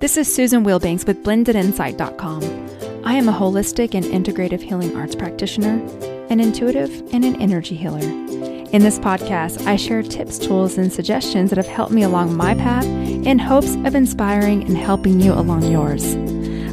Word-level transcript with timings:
This 0.00 0.16
is 0.16 0.32
Susan 0.32 0.62
Wilbanks 0.62 1.04
with 1.04 1.24
blendedinsight.com. 1.24 3.04
I 3.04 3.14
am 3.14 3.28
a 3.28 3.32
holistic 3.32 3.96
and 3.96 4.04
integrative 4.04 4.62
healing 4.62 4.96
arts 4.96 5.16
practitioner, 5.16 5.84
an 6.30 6.38
intuitive, 6.38 7.02
and 7.12 7.24
an 7.24 7.42
energy 7.42 7.74
healer. 7.74 7.98
In 7.98 8.82
this 8.84 9.00
podcast, 9.00 9.66
I 9.66 9.74
share 9.74 10.04
tips, 10.04 10.38
tools, 10.38 10.78
and 10.78 10.92
suggestions 10.92 11.50
that 11.50 11.56
have 11.56 11.66
helped 11.66 11.90
me 11.90 12.04
along 12.04 12.36
my 12.36 12.54
path 12.54 12.84
in 12.84 13.40
hopes 13.40 13.74
of 13.74 13.96
inspiring 13.96 14.62
and 14.62 14.76
helping 14.76 15.18
you 15.18 15.32
along 15.32 15.64
yours. 15.64 16.14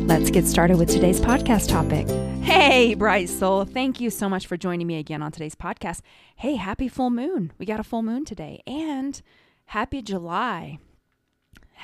Let's 0.03 0.29
get 0.29 0.45
started 0.45 0.77
with 0.77 0.91
today's 0.91 1.19
podcast 1.19 1.69
topic. 1.69 2.07
Hey, 2.43 2.93
bright 2.93 3.29
soul. 3.29 3.65
Thank 3.65 3.99
you 3.99 4.11
so 4.11 4.29
much 4.29 4.45
for 4.45 4.55
joining 4.55 4.85
me 4.85 4.99
again 4.99 5.23
on 5.23 5.31
today's 5.31 5.55
podcast. 5.55 6.01
Hey, 6.35 6.57
happy 6.57 6.87
full 6.87 7.09
moon. 7.09 7.53
We 7.57 7.65
got 7.65 7.79
a 7.79 7.83
full 7.83 8.03
moon 8.03 8.23
today. 8.23 8.61
And 8.67 9.19
happy 9.65 10.03
July 10.03 10.77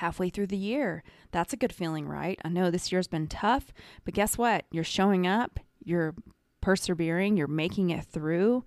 halfway 0.01 0.29
through 0.29 0.47
the 0.47 0.57
year. 0.57 1.03
That's 1.32 1.54
a 1.54 1.57
good 1.57 1.73
feeling, 1.73 2.07
right? 2.07 2.39
I 2.43 2.50
know 2.50 2.70
this 2.70 2.91
year's 2.91 3.07
been 3.07 3.28
tough, 3.28 3.74
but 4.05 4.14
guess 4.14 4.37
what? 4.37 4.65
You're 4.71 4.83
showing 4.83 5.25
up, 5.25 5.60
you're 5.83 6.15
persevering, 6.61 7.38
you're 7.38 7.47
making 7.47 7.89
it 7.89 8.05
through, 8.05 8.64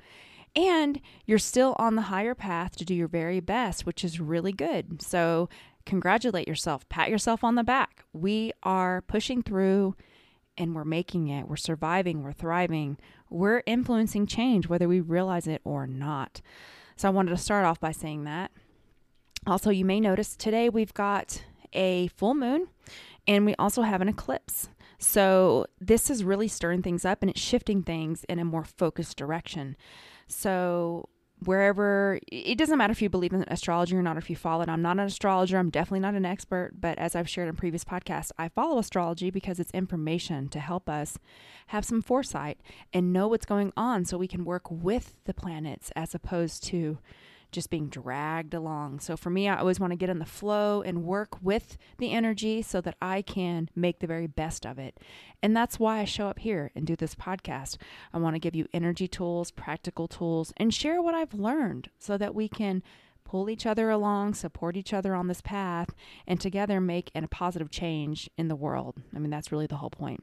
and 0.57 1.01
you're 1.27 1.39
still 1.39 1.75
on 1.79 1.97
the 1.97 2.03
higher 2.03 2.35
path 2.35 2.77
to 2.77 2.85
do 2.85 2.95
your 2.95 3.09
very 3.09 3.41
best, 3.41 3.87
which 3.87 4.05
is 4.05 4.21
really 4.21 4.53
good. 4.53 5.03
So, 5.03 5.49
congratulate 5.87 6.49
yourself, 6.49 6.89
pat 6.89 7.11
yourself 7.11 7.45
on 7.45 7.57
the 7.57 7.65
back. 7.65 8.05
We 8.13 8.53
are 8.63 9.03
pushing 9.03 9.43
through 9.43 9.97
and 10.57 10.75
we're 10.75 10.85
making 10.85 11.29
it. 11.29 11.49
We're 11.49 11.57
surviving, 11.57 12.23
we're 12.23 12.33
thriving, 12.33 12.97
we're 13.29 13.63
influencing 13.67 14.27
change, 14.27 14.69
whether 14.69 14.89
we 14.89 15.01
realize 15.01 15.47
it 15.47 15.61
or 15.65 15.87
not. 15.87 16.41
So, 16.97 17.09
I 17.09 17.11
wanted 17.11 17.31
to 17.31 17.37
start 17.37 17.65
off 17.65 17.81
by 17.81 17.93
saying 17.93 18.25
that. 18.25 18.51
Also, 19.47 19.71
you 19.71 19.85
may 19.85 20.01
notice 20.01 20.37
today 20.37 20.69
we've 20.69 20.95
got 20.95 21.43
a 21.75 22.09
full 22.09 22.35
moon 22.35 22.69
and 23.27 23.47
we 23.47 23.55
also 23.57 23.83
have 23.83 24.01
an 24.01 24.09
eclipse. 24.09 24.69
So, 24.99 25.67
this 25.81 26.09
is 26.09 26.25
really 26.25 26.49
stirring 26.49 26.83
things 26.83 27.05
up 27.05 27.23
and 27.23 27.31
it's 27.31 27.41
shifting 27.41 27.83
things 27.83 28.25
in 28.25 28.39
a 28.39 28.45
more 28.45 28.65
focused 28.65 29.17
direction. 29.17 29.77
So, 30.29 31.09
wherever 31.45 32.19
it 32.29 32.57
doesn't 32.57 32.79
matter 32.79 32.93
if 32.93 33.03
you 33.03 33.09
believe 33.09 33.33
in 33.33 33.45
astrology 33.49 33.97
or 33.97 34.03
not, 34.03 34.17
or 34.17 34.19
if 34.19 34.31
you 34.31 34.37
follow 34.37 34.63
it. 34.63 34.69
I'm 34.69 34.83
not 34.83 34.99
an 34.99 35.07
astrologer, 35.07 35.59
I'm 35.59 35.71
definitely 35.71 36.01
not 36.01 36.15
an 36.15 36.25
expert, 36.25 36.73
but 36.81 36.99
as 36.99 37.15
I've 37.15 37.29
shared 37.29 37.49
in 37.49 37.57
previous 37.57 37.85
podcasts, 37.85 38.31
I 38.39 38.49
follow 38.49 38.79
astrology 38.79 39.31
because 39.31 39.61
it's 39.61 39.71
information 39.73 40.49
to 40.49 40.61
help 40.61 40.89
us 40.89 41.19
have 41.69 41.85
some 41.85 42.03
foresight 42.03 42.61
and 42.93 43.13
know 43.13 43.29
what's 43.29 43.47
going 43.47 43.73
on 43.77 44.05
so 44.05 44.17
we 44.17 44.29
can 44.29 44.45
work 44.45 44.71
with 44.71 45.17
the 45.25 45.35
planets 45.35 45.91
as 45.97 46.15
opposed 46.15 46.63
to 46.65 46.99
just 47.55 47.71
being 47.71 47.89
dragged 47.89 48.53
along. 48.53 49.01
So 49.01 49.17
for 49.17 49.31
me, 49.31 49.49
I 49.49 49.59
always 49.59 49.81
want 49.81 49.93
to 49.93 49.97
get 49.97 50.11
in 50.11 50.19
the 50.19 50.27
flow 50.27 50.83
and 50.83 51.05
work 51.05 51.39
with 51.41 51.79
the 51.99 52.13
energy 52.13 52.61
so 52.61 52.81
that 52.83 52.97
I 53.01 53.23
can 53.23 53.71
make 53.75 54.01
the 54.01 54.07
very 54.07 54.27
best 54.27 54.67
of 54.67 54.79
it. 54.79 54.99
And 55.43 55.57
that's 55.57 55.79
why 55.79 56.01
I 56.01 56.05
show 56.05 56.29
up 56.29 56.41
here 56.41 56.71
and 56.75 56.87
do 56.87 56.97
this 56.97 57.15
podcast. 57.15 57.77
I 58.13 58.19
want 58.19 58.35
to 58.35 58.41
give 58.41 58.55
you 58.55 58.67
energy 58.73 59.09
tools, 59.09 59.51
practical 59.51 60.09
tools, 60.09 60.53
and 60.57 60.75
share 60.75 61.01
what 61.01 61.15
I've 61.15 61.35
learned 61.35 61.89
so 61.99 62.19
that 62.19 62.35
we 62.35 62.49
can 62.49 62.83
pull 63.25 63.49
each 63.49 63.65
other 63.65 63.89
along, 63.89 64.35
support 64.35 64.77
each 64.77 64.93
other 64.93 65.15
on 65.15 65.29
this 65.29 65.41
path, 65.41 65.91
and 66.27 66.41
together 66.41 66.81
make 66.81 67.11
a 67.15 67.27
positive 67.29 67.71
change 67.71 68.29
in 68.37 68.49
the 68.49 68.57
world. 68.57 69.01
I 69.15 69.19
mean, 69.19 69.31
that's 69.31 69.51
really 69.51 69.67
the 69.67 69.77
whole 69.77 69.91
point. 69.91 70.23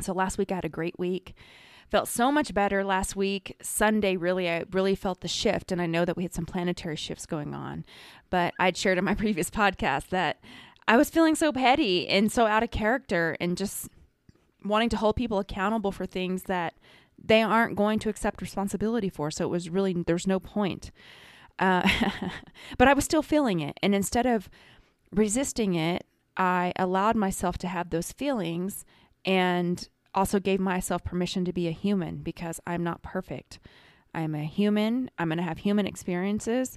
So 0.00 0.12
last 0.12 0.38
week 0.38 0.52
I 0.52 0.56
had 0.56 0.64
a 0.64 0.68
great 0.68 0.98
week 0.98 1.34
felt 1.90 2.08
so 2.08 2.30
much 2.30 2.54
better 2.54 2.84
last 2.84 3.16
week. 3.16 3.56
Sunday, 3.60 4.16
really, 4.16 4.48
I 4.48 4.64
really 4.70 4.94
felt 4.94 5.20
the 5.20 5.28
shift, 5.28 5.72
and 5.72 5.82
I 5.82 5.86
know 5.86 6.04
that 6.04 6.16
we 6.16 6.22
had 6.22 6.32
some 6.32 6.46
planetary 6.46 6.96
shifts 6.96 7.26
going 7.26 7.54
on. 7.54 7.84
But 8.30 8.54
I'd 8.58 8.76
shared 8.76 8.98
in 8.98 9.04
my 9.04 9.14
previous 9.16 9.50
podcast 9.50 10.08
that 10.08 10.40
I 10.86 10.96
was 10.96 11.10
feeling 11.10 11.34
so 11.34 11.52
petty 11.52 12.08
and 12.08 12.30
so 12.30 12.46
out 12.46 12.62
of 12.62 12.70
character 12.70 13.36
and 13.40 13.56
just 13.56 13.88
wanting 14.64 14.88
to 14.90 14.96
hold 14.96 15.16
people 15.16 15.38
accountable 15.38 15.92
for 15.92 16.06
things 16.06 16.44
that 16.44 16.74
they 17.22 17.42
aren't 17.42 17.76
going 17.76 17.98
to 18.00 18.08
accept 18.08 18.40
responsibility 18.40 19.08
for. 19.08 19.30
So 19.30 19.44
it 19.44 19.50
was 19.50 19.68
really, 19.68 19.92
there's 20.06 20.26
no 20.26 20.40
point. 20.40 20.90
Uh, 21.58 21.88
but 22.78 22.88
I 22.88 22.94
was 22.94 23.04
still 23.04 23.22
feeling 23.22 23.60
it. 23.60 23.78
And 23.82 23.94
instead 23.94 24.26
of 24.26 24.48
resisting 25.12 25.74
it, 25.74 26.06
I 26.36 26.72
allowed 26.76 27.16
myself 27.16 27.58
to 27.58 27.68
have 27.68 27.90
those 27.90 28.12
feelings 28.12 28.84
and 29.24 29.88
also 30.14 30.40
gave 30.40 30.60
myself 30.60 31.04
permission 31.04 31.44
to 31.44 31.52
be 31.52 31.68
a 31.68 31.72
human 31.72 32.16
because 32.16 32.60
I'm 32.66 32.82
not 32.82 33.02
perfect. 33.02 33.58
I'm 34.14 34.34
a 34.34 34.44
human. 34.44 35.10
I'm 35.18 35.28
going 35.28 35.38
to 35.38 35.44
have 35.44 35.58
human 35.58 35.86
experiences, 35.86 36.76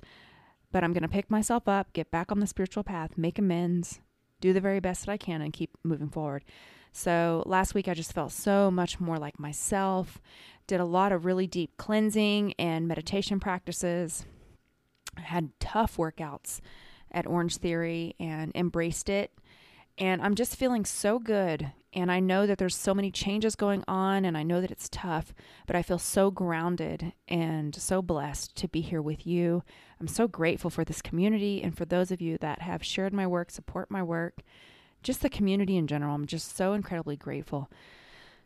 but 0.72 0.84
I'm 0.84 0.94
going 0.94 1.04
to 1.04 1.10
pick 1.10 1.32
myself 1.32 1.68
up, 1.68 1.94
get 1.94 2.12
back 2.12 2.32
on 2.32 2.40
the 2.40 2.48
spiritual 2.48 2.84
path, 2.84 3.18
make 3.18 3.40
amends, 3.40 4.00
do 4.40 4.54
the 4.54 4.62
very 4.62 4.80
best 4.80 5.06
that 5.06 5.12
I 5.12 5.18
can, 5.18 5.42
and 5.42 5.54
keep 5.54 5.78
moving 5.84 6.10
forward. 6.10 6.44
So 6.92 7.42
last 7.48 7.74
week, 7.74 7.88
I 7.88 7.96
just 7.96 8.14
felt 8.14 8.32
so 8.32 8.70
much 8.70 9.00
more 9.00 9.18
like 9.18 9.40
myself, 9.40 10.22
did 10.68 10.80
a 10.80 10.86
lot 10.86 11.12
of 11.12 11.26
really 11.26 11.48
deep 11.48 11.76
cleansing 11.78 12.54
and 12.60 12.88
meditation 12.88 13.40
practices, 13.40 14.26
had 15.16 15.60
tough 15.60 15.98
workouts 15.98 16.60
at 17.12 17.26
Orange 17.26 17.58
Theory 17.58 18.16
and 18.20 18.52
embraced 18.56 19.10
it. 19.10 19.32
And 19.98 20.22
I'm 20.22 20.36
just 20.36 20.56
feeling 20.56 20.86
so 20.86 21.18
good 21.20 21.72
and 21.94 22.12
I 22.12 22.20
know 22.20 22.48
that 22.48 22.58
there's 22.58 22.76
so 22.76 22.94
many 22.94 23.12
changes 23.12 23.56
going 23.56 23.84
on, 23.88 24.26
and 24.26 24.38
I 24.38 24.44
know 24.44 24.62
that 24.62 24.72
it's 24.72 24.90
tough, 24.90 25.34
but 25.68 25.76
I 25.76 25.84
feel 25.84 26.00
so 26.00 26.32
grounded 26.32 27.14
and 27.28 27.76
so 27.76 28.02
blessed 28.02 28.56
to 28.58 28.68
be 28.68 28.82
here 28.82 29.02
with 29.02 29.28
you. 29.28 29.64
I'm 30.00 30.08
so 30.08 30.28
grateful 30.28 30.70
for 30.70 30.84
this 30.84 31.02
community 31.02 31.62
and 31.62 31.78
for 31.78 31.86
those 31.86 32.12
of 32.12 32.20
you 32.22 32.38
that 32.40 32.62
have 32.62 32.84
shared 32.84 33.14
my 33.14 33.28
work, 33.28 33.52
support 33.52 33.92
my 33.92 34.02
work, 34.02 34.42
just 35.04 35.22
the 35.22 35.30
community 35.30 35.78
in 35.78 35.88
general. 35.88 36.16
I'm 36.16 36.26
just 36.26 36.56
so 36.58 36.74
incredibly 36.74 37.16
grateful. 37.16 37.70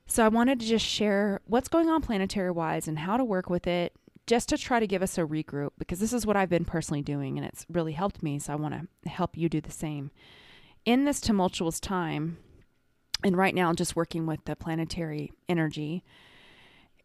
So, 0.07 0.23
I 0.23 0.29
wanted 0.29 0.59
to 0.59 0.65
just 0.65 0.85
share 0.85 1.41
what's 1.45 1.67
going 1.67 1.89
on 1.89 2.01
planetary 2.01 2.51
wise 2.51 2.87
and 2.87 2.99
how 2.99 3.17
to 3.17 3.25
work 3.25 3.49
with 3.49 3.67
it, 3.67 3.93
just 4.25 4.49
to 4.49 4.57
try 4.57 4.79
to 4.79 4.87
give 4.87 5.01
us 5.01 5.17
a 5.17 5.21
regroup, 5.21 5.71
because 5.77 5.99
this 5.99 6.13
is 6.13 6.25
what 6.25 6.35
I've 6.35 6.49
been 6.49 6.65
personally 6.65 7.01
doing 7.01 7.37
and 7.37 7.45
it's 7.45 7.65
really 7.69 7.93
helped 7.93 8.23
me. 8.23 8.39
So, 8.39 8.53
I 8.53 8.55
want 8.57 8.73
to 8.73 9.09
help 9.09 9.37
you 9.37 9.47
do 9.47 9.61
the 9.61 9.71
same. 9.71 10.11
In 10.85 11.05
this 11.05 11.19
tumultuous 11.19 11.79
time, 11.81 12.37
and 13.27 13.37
right 13.37 13.53
now 13.53 13.73
just 13.73 13.95
working 13.95 14.25
with 14.25 14.43
the 14.45 14.55
planetary 14.55 15.31
energy 15.47 16.03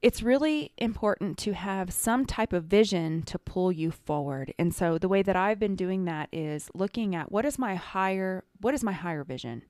it's 0.02 0.20
really 0.20 0.72
important 0.78 1.38
to 1.38 1.52
have 1.52 1.92
some 1.92 2.26
type 2.26 2.52
of 2.52 2.64
vision 2.64 3.22
to 3.22 3.38
pull 3.38 3.70
you 3.70 3.92
forward. 3.92 4.52
And 4.58 4.74
so 4.74 4.98
the 4.98 5.08
way 5.08 5.22
that 5.22 5.36
i've 5.36 5.60
been 5.60 5.76
doing 5.76 6.04
that 6.04 6.28
is 6.32 6.68
looking 6.74 7.14
at 7.14 7.30
what 7.30 7.44
is 7.44 7.58
my 7.58 7.76
higher 7.76 8.44
what 8.60 8.74
is 8.74 8.82
my 8.82 8.92
higher 8.92 9.22
vision? 9.22 9.62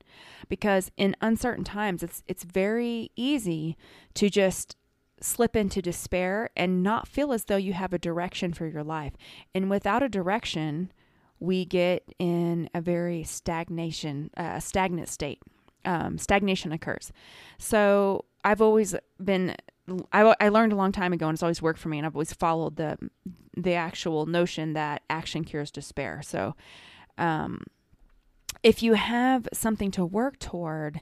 Because 0.49 0.91
in 0.97 1.15
uncertain 1.21 1.65
times 1.65 2.03
it's 2.03 2.25
it's 2.27 2.45
very 2.45 3.11
easy 3.15 3.77
to 4.15 4.31
just 4.31 4.75
slip 5.21 5.55
into 5.55 5.83
despair 5.83 6.51
and 6.57 6.83
not 6.83 7.07
feel 7.07 7.33
as 7.33 7.45
though 7.45 7.57
you 7.57 7.75
have 7.75 7.93
a 7.93 7.99
direction 7.99 8.53
for 8.53 8.67
your 8.67 8.83
life. 8.83 9.13
And 9.55 9.71
without 9.71 10.03
a 10.03 10.09
direction 10.09 10.93
we 11.39 11.67
get 11.67 12.15
in 12.19 12.71
a 12.73 12.81
very 12.81 13.23
stagnation 13.23 14.31
uh, 14.37 14.61
stagnant 14.61 15.11
state 15.11 15.43
um, 15.85 16.19
stagnation 16.19 16.73
occurs. 16.73 17.13
So 17.59 18.25
I've 18.45 18.61
always 18.61 18.95
been 19.23 19.57
I, 20.13 20.35
I 20.41 20.49
learned 20.49 20.73
a 20.73 20.77
long 20.77 20.93
time 20.93 21.13
ago 21.13 21.27
and 21.27 21.35
it's 21.35 21.43
always 21.43 21.61
worked 21.61 21.79
for 21.79 21.89
me 21.89 21.99
and 21.99 22.07
I've 22.07 22.15
always 22.15 22.33
followed 22.33 22.77
the 22.77 22.97
the 23.57 23.75
actual 23.75 24.27
notion 24.27 24.73
that 24.73 25.03
action 25.11 25.45
cures 25.45 25.71
despair. 25.71 26.23
So 26.23 26.55
um, 27.19 27.65
if 28.63 28.83
you 28.83 28.95
have 28.95 29.49
something 29.53 29.91
to 29.93 30.05
work 30.05 30.39
toward 30.39 31.01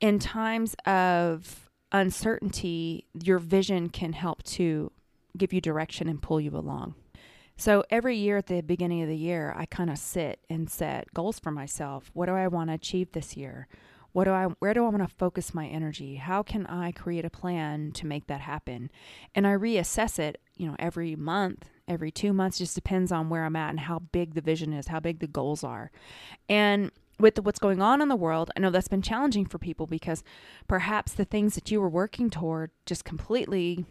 in 0.00 0.18
times 0.18 0.74
of 0.84 1.70
uncertainty, 1.92 3.06
your 3.14 3.38
vision 3.38 3.88
can 3.88 4.12
help 4.12 4.42
to 4.42 4.90
give 5.36 5.52
you 5.52 5.60
direction 5.60 6.08
and 6.08 6.20
pull 6.20 6.40
you 6.40 6.50
along. 6.50 6.94
So 7.56 7.84
every 7.90 8.16
year 8.16 8.38
at 8.38 8.46
the 8.46 8.60
beginning 8.60 9.02
of 9.02 9.08
the 9.08 9.16
year, 9.16 9.54
I 9.56 9.66
kind 9.66 9.88
of 9.88 9.98
sit 9.98 10.40
and 10.50 10.68
set 10.68 11.12
goals 11.14 11.38
for 11.38 11.50
myself. 11.50 12.10
What 12.12 12.26
do 12.26 12.32
I 12.32 12.48
want 12.48 12.70
to 12.70 12.74
achieve 12.74 13.12
this 13.12 13.36
year? 13.36 13.68
What 14.12 14.24
do 14.24 14.30
I 14.30 14.46
where 14.58 14.74
do 14.74 14.84
I 14.84 14.88
want 14.88 15.08
to 15.08 15.16
focus 15.16 15.54
my 15.54 15.66
energy? 15.66 16.16
How 16.16 16.42
can 16.42 16.66
I 16.66 16.92
create 16.92 17.24
a 17.24 17.30
plan 17.30 17.92
to 17.92 18.06
make 18.06 18.26
that 18.26 18.42
happen? 18.42 18.90
And 19.34 19.46
I 19.46 19.52
reassess 19.52 20.18
it, 20.18 20.40
you 20.56 20.66
know, 20.66 20.76
every 20.78 21.16
month, 21.16 21.70
every 21.88 22.10
2 22.10 22.32
months 22.32 22.58
just 22.58 22.74
depends 22.74 23.10
on 23.10 23.30
where 23.30 23.44
I'm 23.44 23.56
at 23.56 23.70
and 23.70 23.80
how 23.80 24.00
big 24.00 24.34
the 24.34 24.40
vision 24.40 24.72
is, 24.72 24.88
how 24.88 25.00
big 25.00 25.20
the 25.20 25.26
goals 25.26 25.64
are. 25.64 25.90
And 26.48 26.90
with 27.18 27.38
what's 27.38 27.58
going 27.58 27.80
on 27.80 28.02
in 28.02 28.08
the 28.08 28.16
world, 28.16 28.50
I 28.56 28.60
know 28.60 28.70
that's 28.70 28.88
been 28.88 29.02
challenging 29.02 29.46
for 29.46 29.58
people 29.58 29.86
because 29.86 30.22
perhaps 30.66 31.12
the 31.12 31.24
things 31.24 31.54
that 31.54 31.70
you 31.70 31.80
were 31.80 31.88
working 31.88 32.30
toward 32.30 32.70
just 32.84 33.04
completely 33.04 33.86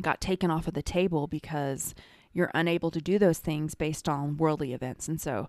got 0.00 0.20
taken 0.20 0.50
off 0.50 0.68
of 0.68 0.74
the 0.74 0.82
table 0.82 1.26
because 1.26 1.94
you're 2.32 2.50
unable 2.54 2.90
to 2.90 3.00
do 3.00 3.18
those 3.18 3.38
things 3.38 3.74
based 3.74 4.08
on 4.08 4.36
worldly 4.36 4.72
events. 4.72 5.08
And 5.08 5.20
so 5.20 5.48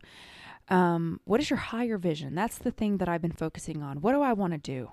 um, 0.69 1.19
what 1.25 1.39
is 1.39 1.49
your 1.49 1.57
higher 1.57 1.97
vision? 1.97 2.35
That's 2.35 2.59
the 2.59 2.71
thing 2.71 2.97
that 2.97 3.09
I've 3.09 3.21
been 3.21 3.31
focusing 3.31 3.81
on. 3.81 4.01
What 4.01 4.13
do 4.13 4.21
I 4.21 4.33
want 4.33 4.53
to 4.53 4.59
do? 4.59 4.91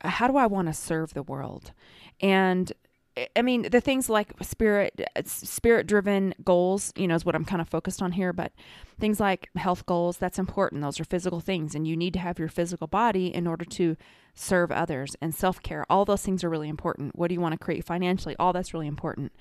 Uh, 0.00 0.08
how 0.08 0.28
do 0.28 0.36
I 0.36 0.46
want 0.46 0.68
to 0.68 0.72
serve 0.72 1.12
the 1.12 1.22
world? 1.22 1.72
And 2.20 2.72
eh, 3.16 3.26
I 3.36 3.42
mean, 3.42 3.68
the 3.70 3.82
things 3.82 4.08
like 4.08 4.32
spirit, 4.40 4.98
uh, 5.14 5.22
spirit 5.26 5.86
driven 5.86 6.34
goals, 6.42 6.92
you 6.96 7.06
know, 7.06 7.14
is 7.14 7.26
what 7.26 7.34
I'm 7.34 7.44
kind 7.44 7.60
of 7.60 7.68
focused 7.68 8.00
on 8.00 8.12
here. 8.12 8.32
But 8.32 8.52
things 8.98 9.20
like 9.20 9.50
health 9.56 9.84
goals, 9.84 10.16
that's 10.16 10.38
important. 10.38 10.80
Those 10.80 11.00
are 11.00 11.04
physical 11.04 11.40
things, 11.40 11.74
and 11.74 11.86
you 11.86 11.96
need 11.96 12.14
to 12.14 12.20
have 12.20 12.38
your 12.38 12.48
physical 12.48 12.86
body 12.86 13.34
in 13.34 13.46
order 13.46 13.66
to 13.66 13.94
serve 14.34 14.72
others 14.72 15.16
and 15.20 15.34
self 15.34 15.60
care. 15.62 15.84
All 15.90 16.06
those 16.06 16.22
things 16.22 16.42
are 16.44 16.50
really 16.50 16.70
important. 16.70 17.14
What 17.14 17.28
do 17.28 17.34
you 17.34 17.42
want 17.42 17.52
to 17.52 17.58
create 17.58 17.84
financially? 17.84 18.36
All 18.38 18.54
that's 18.54 18.72
really 18.72 18.86
important. 18.86 19.32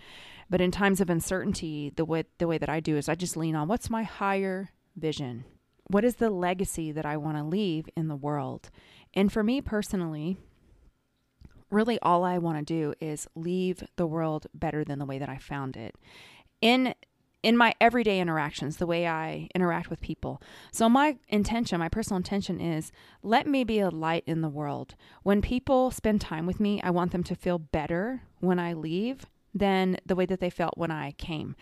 But 0.50 0.60
in 0.60 0.72
times 0.72 1.00
of 1.00 1.10
uncertainty, 1.10 1.94
the 1.96 2.04
way 2.04 2.26
the 2.38 2.48
way 2.48 2.58
that 2.58 2.70
I 2.70 2.82
do 2.82 2.98
is 2.98 3.08
I 3.08 3.16
just 3.16 3.38
lean 3.38 3.56
on 3.56 3.70
what's 3.70 3.90
my 3.90 4.04
higher 4.04 4.72
vision. 4.98 5.46
What 5.90 6.04
is 6.04 6.16
the 6.16 6.30
legacy 6.30 6.92
that 6.92 7.06
I 7.06 7.18
want 7.18 7.38
to 7.38 7.44
leave 7.44 7.88
in 7.96 8.08
the 8.08 8.16
world? 8.16 8.70
And 9.14 9.32
for 9.32 9.44
me 9.44 9.62
personally, 9.62 10.38
really 11.72 12.00
all 12.02 12.24
I 12.24 12.38
want 12.38 12.58
to 12.58 12.64
do 12.64 12.94
is 13.00 13.28
leave 13.36 13.84
the 13.96 14.08
world 14.08 14.48
better 14.54 14.84
than 14.84 15.00
the 15.00 15.06
way 15.06 15.20
that 15.20 15.30
I 15.30 15.38
found 15.38 15.78
it. 15.78 15.96
In 16.62 16.94
in 17.44 17.56
my 17.56 17.74
everyday 17.80 18.20
interactions, 18.20 18.78
the 18.78 18.88
way 18.88 19.08
I 19.08 19.48
interact 19.54 19.90
with 19.90 20.02
people. 20.02 20.42
So 20.72 20.90
my 20.90 21.18
intention, 21.30 21.80
my 21.80 21.88
personal 21.88 22.18
intention 22.18 22.60
is 22.60 22.92
let 23.22 23.48
me 23.48 23.64
be 23.64 23.80
a 23.80 23.90
light 23.90 24.24
in 24.26 24.42
the 24.42 24.50
world. 24.50 24.96
When 25.24 25.42
people 25.42 25.92
spend 25.92 26.20
time 26.20 26.46
with 26.46 26.60
me, 26.60 26.82
I 26.82 26.90
want 26.90 27.12
them 27.12 27.24
to 27.24 27.36
feel 27.36 27.60
better 27.60 28.24
when 28.40 28.60
I 28.60 28.74
leave 28.74 29.28
than 29.54 29.98
the 30.06 30.16
way 30.16 30.26
that 30.26 30.40
they 30.40 30.50
felt 30.50 30.78
when 30.78 30.92
I 30.92 31.12
came. 31.12 31.56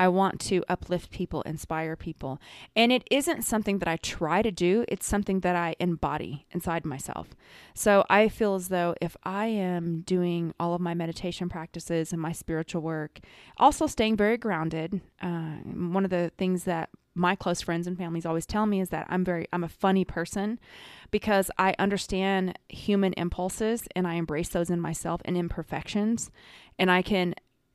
I 0.00 0.08
want 0.08 0.40
to 0.40 0.64
uplift 0.66 1.10
people, 1.10 1.42
inspire 1.42 1.94
people. 1.94 2.40
And 2.74 2.90
it 2.90 3.06
isn't 3.10 3.42
something 3.42 3.80
that 3.80 3.88
I 3.88 3.98
try 3.98 4.40
to 4.40 4.50
do, 4.50 4.86
it's 4.88 5.06
something 5.06 5.40
that 5.40 5.54
I 5.54 5.76
embody 5.78 6.46
inside 6.52 6.86
myself. 6.86 7.28
So 7.74 8.06
I 8.08 8.28
feel 8.28 8.54
as 8.54 8.68
though 8.68 8.94
if 9.02 9.14
I 9.24 9.48
am 9.48 10.00
doing 10.00 10.54
all 10.58 10.72
of 10.72 10.80
my 10.80 10.94
meditation 10.94 11.50
practices 11.50 12.14
and 12.14 12.22
my 12.22 12.32
spiritual 12.32 12.80
work, 12.80 13.20
also 13.58 13.86
staying 13.86 14.16
very 14.16 14.38
grounded, 14.38 15.02
uh, 15.20 15.56
one 15.66 16.04
of 16.04 16.10
the 16.10 16.32
things 16.38 16.64
that 16.64 16.88
my 17.14 17.34
close 17.34 17.60
friends 17.60 17.86
and 17.86 17.98
families 17.98 18.24
always 18.24 18.46
tell 18.46 18.64
me 18.64 18.80
is 18.80 18.88
that 18.88 19.06
I'm 19.10 19.24
very 19.24 19.48
I'm 19.52 19.64
a 19.64 19.68
funny 19.68 20.06
person 20.06 20.58
because 21.10 21.50
I 21.58 21.74
understand 21.78 22.58
human 22.68 23.12
impulses 23.14 23.86
and 23.94 24.06
I 24.06 24.14
embrace 24.14 24.48
those 24.48 24.70
in 24.70 24.80
myself 24.80 25.20
and 25.26 25.36
imperfections 25.36 26.30
and 26.78 26.90
I 26.90 27.02
can 27.02 27.34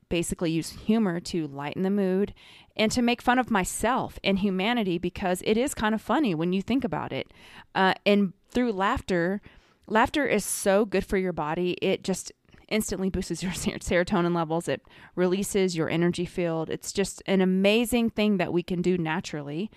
basically 0.09 0.51
use 0.51 0.69
humor 0.69 1.19
to 1.19 1.47
lighten 1.47 1.83
the 1.83 1.89
mood 1.89 2.33
and 2.75 2.91
to 2.91 3.01
make 3.01 3.21
fun 3.21 3.39
of 3.39 3.51
myself 3.51 4.19
and 4.23 4.39
humanity 4.39 4.97
because 4.97 5.41
it 5.45 5.57
is 5.57 5.73
kind 5.73 5.95
of 5.95 6.01
funny 6.01 6.35
when 6.35 6.53
you 6.53 6.61
think 6.61 6.83
about 6.83 7.11
it. 7.11 7.31
Uh, 7.73 7.93
and 8.05 8.33
through 8.49 8.71
laughter, 8.71 9.41
laughter 9.87 10.25
is 10.25 10.45
so 10.45 10.85
good 10.85 11.05
for 11.05 11.17
your 11.17 11.33
body. 11.33 11.77
It 11.81 12.03
just 12.03 12.31
instantly 12.67 13.09
boosts 13.09 13.43
your 13.43 13.51
serotonin 13.53 14.35
levels. 14.35 14.67
It 14.67 14.81
releases 15.15 15.75
your 15.75 15.89
energy 15.89 16.25
field. 16.25 16.69
It's 16.69 16.91
just 16.91 17.21
an 17.25 17.41
amazing 17.41 18.09
thing 18.11 18.37
that 18.37 18.53
we 18.53 18.63
can 18.63 18.81
do 18.81 18.97
naturally. 18.97 19.71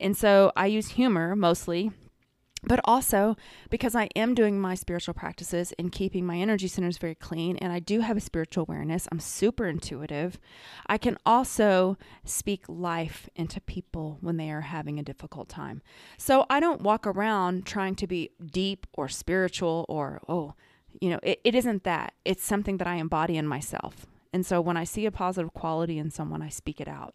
And 0.00 0.16
so 0.16 0.52
I 0.56 0.66
use 0.66 0.88
humor 0.88 1.36
mostly 1.36 1.92
but 2.66 2.80
also 2.84 3.36
because 3.70 3.94
I 3.94 4.08
am 4.16 4.34
doing 4.34 4.60
my 4.60 4.74
spiritual 4.74 5.14
practices 5.14 5.72
and 5.78 5.92
keeping 5.92 6.26
my 6.26 6.38
energy 6.38 6.68
centers 6.68 6.98
very 6.98 7.14
clean, 7.14 7.56
and 7.58 7.72
I 7.72 7.78
do 7.78 8.00
have 8.00 8.16
a 8.16 8.20
spiritual 8.20 8.66
awareness, 8.68 9.08
I'm 9.10 9.20
super 9.20 9.66
intuitive. 9.66 10.38
I 10.86 10.98
can 10.98 11.18
also 11.24 11.96
speak 12.24 12.64
life 12.68 13.28
into 13.36 13.60
people 13.60 14.18
when 14.20 14.36
they 14.36 14.50
are 14.50 14.62
having 14.62 14.98
a 14.98 15.02
difficult 15.04 15.48
time. 15.48 15.82
So 16.16 16.46
I 16.50 16.60
don't 16.60 16.82
walk 16.82 17.06
around 17.06 17.66
trying 17.66 17.94
to 17.96 18.06
be 18.06 18.30
deep 18.44 18.86
or 18.94 19.08
spiritual 19.08 19.84
or, 19.88 20.20
oh, 20.28 20.54
you 21.00 21.10
know, 21.10 21.20
it, 21.22 21.40
it 21.44 21.54
isn't 21.54 21.84
that. 21.84 22.14
It's 22.24 22.44
something 22.44 22.76
that 22.78 22.86
I 22.86 22.96
embody 22.96 23.36
in 23.36 23.46
myself. 23.46 24.06
And 24.32 24.44
so 24.44 24.60
when 24.60 24.76
I 24.76 24.82
see 24.82 25.06
a 25.06 25.12
positive 25.12 25.54
quality 25.54 25.96
in 25.96 26.10
someone, 26.10 26.42
I 26.42 26.48
speak 26.48 26.80
it 26.80 26.88
out. 26.88 27.14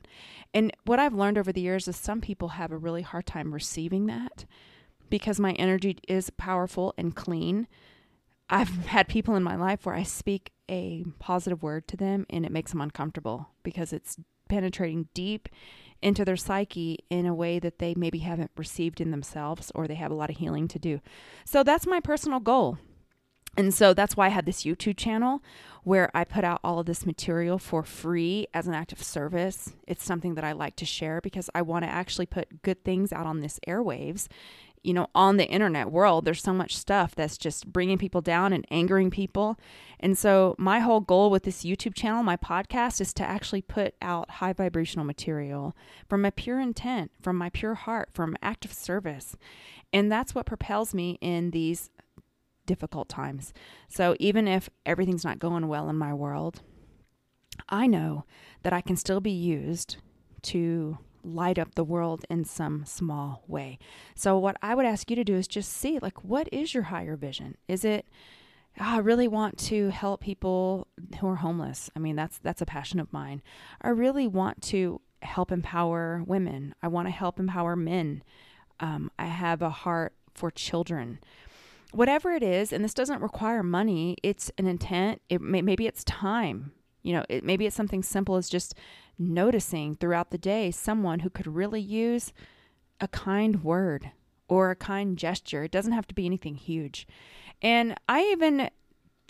And 0.54 0.72
what 0.86 1.00
I've 1.00 1.14
learned 1.14 1.38
over 1.38 1.52
the 1.52 1.60
years 1.60 1.88
is 1.88 1.98
some 1.98 2.22
people 2.22 2.50
have 2.50 2.72
a 2.72 2.78
really 2.78 3.02
hard 3.02 3.26
time 3.26 3.54
receiving 3.54 4.06
that 4.06 4.46
because 5.10 5.40
my 5.40 5.54
energy 5.54 5.98
is 6.08 6.30
powerful 6.32 6.94
and 6.98 7.16
clean. 7.16 7.68
I've 8.50 8.70
had 8.88 9.08
people 9.08 9.36
in 9.36 9.44
my 9.44 9.56
life 9.56 9.86
where 9.86 9.96
I 9.96 10.04
speak 10.04 10.52
a 10.70 11.06
positive 11.20 11.64
word 11.64 11.88
to 11.88 11.98
them 11.98 12.26
and 12.30 12.46
it 12.46 12.52
makes 12.52 12.72
them 12.72 12.82
uncomfortable 12.82 13.50
because 13.64 13.92
it's 13.92 14.18
penetrating 14.50 15.08
deep 15.14 15.50
into 16.02 16.24
their 16.24 16.38
psyche 16.38 17.00
in 17.10 17.26
a 17.26 17.34
way 17.34 17.60
that 17.60 17.80
they 17.80 17.94
maybe 17.96 18.20
haven't 18.20 18.52
received 18.56 19.02
in 19.02 19.12
themselves 19.12 19.72
or 19.76 19.88
they 19.88 19.96
have 19.96 20.12
a 20.12 20.16
lot 20.16 20.30
of 20.30 20.38
healing 20.38 20.68
to 20.68 20.80
do. 20.80 21.02
So 21.46 21.64
that's 21.64 21.86
my 21.86 22.00
personal 22.00 22.40
goal. 22.40 22.78
And 23.58 23.74
so 23.74 23.94
that's 23.94 24.16
why 24.16 24.28
I 24.28 24.30
had 24.30 24.46
this 24.46 24.64
YouTube 24.64 24.96
channel 24.96 25.44
where 25.84 26.12
I 26.16 26.24
put 26.24 26.44
out 26.44 26.60
all 26.64 26.80
of 26.80 26.86
this 26.86 27.06
material 27.06 27.58
for 27.58 27.84
free 27.84 28.48
as 28.54 28.68
an 28.68 28.74
act 28.74 28.92
of 28.92 29.02
service. 29.02 29.74
It's 29.88 30.04
something 30.04 30.36
that 30.36 30.44
I 30.44 30.52
like 30.52 30.76
to 30.78 30.86
share 30.86 31.20
because 31.20 31.50
I 31.56 31.62
want 31.64 31.84
to 31.84 31.90
actually 31.90 32.28
put 32.28 32.62
good 32.62 32.84
things 32.86 33.12
out 33.12 33.26
on 33.26 33.42
this 33.42 33.60
airwaves 33.68 34.28
you 34.90 34.94
know, 34.96 35.06
on 35.14 35.38
the 35.38 35.46
internet 35.46 35.92
world, 35.92 36.26
there's 36.26 36.42
so 36.42 36.52
much 36.52 36.76
stuff 36.76 37.14
that's 37.14 37.38
just 37.38 37.72
bringing 37.72 38.00
people 38.00 38.22
down 38.22 38.54
and 38.54 38.66
angering 38.72 39.12
people. 39.12 39.56
And 40.00 40.18
so, 40.18 40.56
my 40.58 40.80
whole 40.80 41.00
goal 41.00 41.30
with 41.30 41.44
this 41.44 41.64
YouTube 41.64 41.94
channel, 41.94 42.24
my 42.24 42.36
podcast, 42.36 43.00
is 43.00 43.14
to 43.14 43.24
actually 43.24 43.62
put 43.62 43.94
out 44.02 44.32
high 44.32 44.52
vibrational 44.52 45.06
material 45.06 45.78
from 46.10 46.26
a 46.26 46.32
pure 46.32 46.60
intent, 46.60 47.12
from 47.22 47.36
my 47.36 47.52
pure 47.52 47.76
heart, 47.76 48.10
from 48.14 48.36
active 48.42 48.74
service. 48.74 49.36
And 49.94 50.12
that's 50.12 50.34
what 50.34 50.48
propels 50.48 50.96
me 50.96 51.20
in 51.22 51.52
these 51.52 51.92
difficult 52.66 53.10
times. 53.10 53.54
So, 53.90 54.16
even 54.20 54.48
if 54.48 54.72
everything's 54.88 55.24
not 55.24 55.38
going 55.38 55.68
well 55.68 55.88
in 55.88 55.98
my 55.98 56.16
world, 56.16 56.62
I 57.70 57.86
know 57.86 58.26
that 58.64 58.74
I 58.74 58.82
can 58.82 58.96
still 58.96 59.22
be 59.22 59.30
used 59.30 59.98
to 60.42 60.98
light 61.24 61.60
up 61.60 61.76
the 61.76 61.84
world 61.84 62.26
in 62.30 62.46
some 62.46 62.86
small 62.86 63.44
way. 63.48 63.80
So, 64.16 64.38
what 64.38 64.58
I 64.62 64.76
would 64.76 64.86
ask 64.86 65.10
you 65.10 65.16
to 65.16 65.24
do 65.24 65.36
is 65.36 65.48
just 65.48 65.72
see, 65.72 66.00
like, 66.00 66.24
what 66.24 66.48
is 66.52 66.74
your 66.74 66.84
higher 66.84 67.16
vision? 67.16 67.58
Is 67.68 67.86
it, 67.86 68.06
oh, 68.80 68.96
I 68.96 68.98
really 69.00 69.28
want 69.28 69.58
to 69.60 69.90
help 69.90 70.22
people 70.22 70.88
who 71.20 71.28
are 71.28 71.38
homeless. 71.38 71.90
I 71.96 72.00
mean, 72.00 72.16
that's 72.16 72.38
that's 72.40 72.62
a 72.62 72.66
passion 72.66 73.00
of 73.00 73.12
mine. 73.12 73.42
I 73.82 73.90
really 73.90 74.28
want 74.28 74.62
to 74.64 75.02
help 75.22 75.52
empower 75.52 76.24
women. 76.26 76.74
I 76.82 76.88
want 76.88 77.08
to 77.08 77.12
help 77.12 77.40
empower 77.40 77.76
men. 77.76 78.24
Um, 78.80 79.12
I 79.20 79.26
have 79.26 79.62
a 79.62 79.70
heart 79.70 80.14
for 80.34 80.50
children. 80.50 81.20
Whatever 81.92 82.32
it 82.34 82.44
is, 82.44 82.72
and 82.72 82.84
this 82.84 82.94
doesn't 82.94 83.22
require 83.22 83.64
money. 83.64 84.16
It's 84.22 84.52
an 84.58 84.68
intent. 84.68 85.22
It 85.28 85.42
may, 85.42 85.62
maybe 85.62 85.88
it's 85.88 86.04
time. 86.04 86.72
You 87.04 87.14
know, 87.14 87.26
it, 87.30 87.44
maybe 87.44 87.66
it's 87.66 87.76
something 87.76 88.04
simple 88.04 88.36
as 88.36 88.50
just 88.50 88.76
noticing 89.18 89.96
throughout 89.96 90.32
the 90.32 90.38
day 90.38 90.72
someone 90.72 91.20
who 91.20 91.30
could 91.30 91.48
really 91.48 91.82
use 91.82 92.34
a 93.02 93.08
kind 93.08 93.64
word 93.64 94.12
or 94.48 94.72
a 94.72 94.76
kind 94.76 95.18
gesture. 95.18 95.64
It 95.64 95.72
doesn't 95.72 95.94
have 95.94 96.08
to 96.08 96.16
be 96.16 96.26
anything 96.26 96.56
huge. 96.56 97.08
And 97.62 97.96
I 98.08 98.24
even 98.32 98.70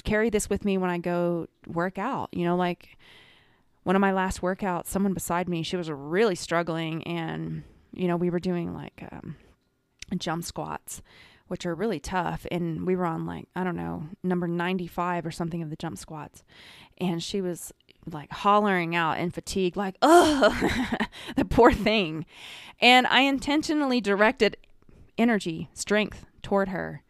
carry 0.03 0.29
this 0.29 0.49
with 0.49 0.65
me 0.65 0.77
when 0.77 0.89
I 0.89 0.97
go 0.97 1.47
work 1.67 1.97
out. 1.97 2.29
You 2.31 2.45
know, 2.45 2.55
like 2.55 2.97
one 3.83 3.95
of 3.95 3.99
my 3.99 4.11
last 4.11 4.41
workouts, 4.41 4.87
someone 4.87 5.13
beside 5.13 5.49
me, 5.49 5.63
she 5.63 5.77
was 5.77 5.89
really 5.89 6.35
struggling, 6.35 7.03
and, 7.03 7.63
you 7.93 8.07
know, 8.07 8.15
we 8.15 8.29
were 8.29 8.39
doing 8.39 8.73
like 8.73 9.03
um, 9.11 9.35
jump 10.17 10.43
squats. 10.43 11.01
Which 11.47 11.65
are 11.65 11.73
really 11.73 11.99
tough. 11.99 12.45
And 12.51 12.85
we 12.85 12.95
were 12.95 13.07
on 13.07 13.25
like, 13.25 13.47
I 13.55 13.63
don't 13.63 13.75
know, 13.75 14.03
number 14.21 14.47
95 14.47 15.25
or 15.25 15.31
something 15.31 15.63
of 15.63 15.71
the 15.71 15.75
jump 15.75 15.97
squats. 15.97 16.43
And 16.99 17.23
she 17.23 17.41
was 17.41 17.71
like 18.05 18.31
hollering 18.31 18.95
out 18.95 19.19
in 19.19 19.31
fatigue, 19.31 19.77
like, 19.77 19.95
oh, 20.01 20.97
the 21.35 21.45
poor 21.45 21.71
thing. 21.71 22.25
And 22.81 23.07
I 23.07 23.21
intentionally 23.21 24.01
directed 24.01 24.57
energy, 25.17 25.69
strength 25.73 26.25
toward 26.41 26.69
her 26.69 27.03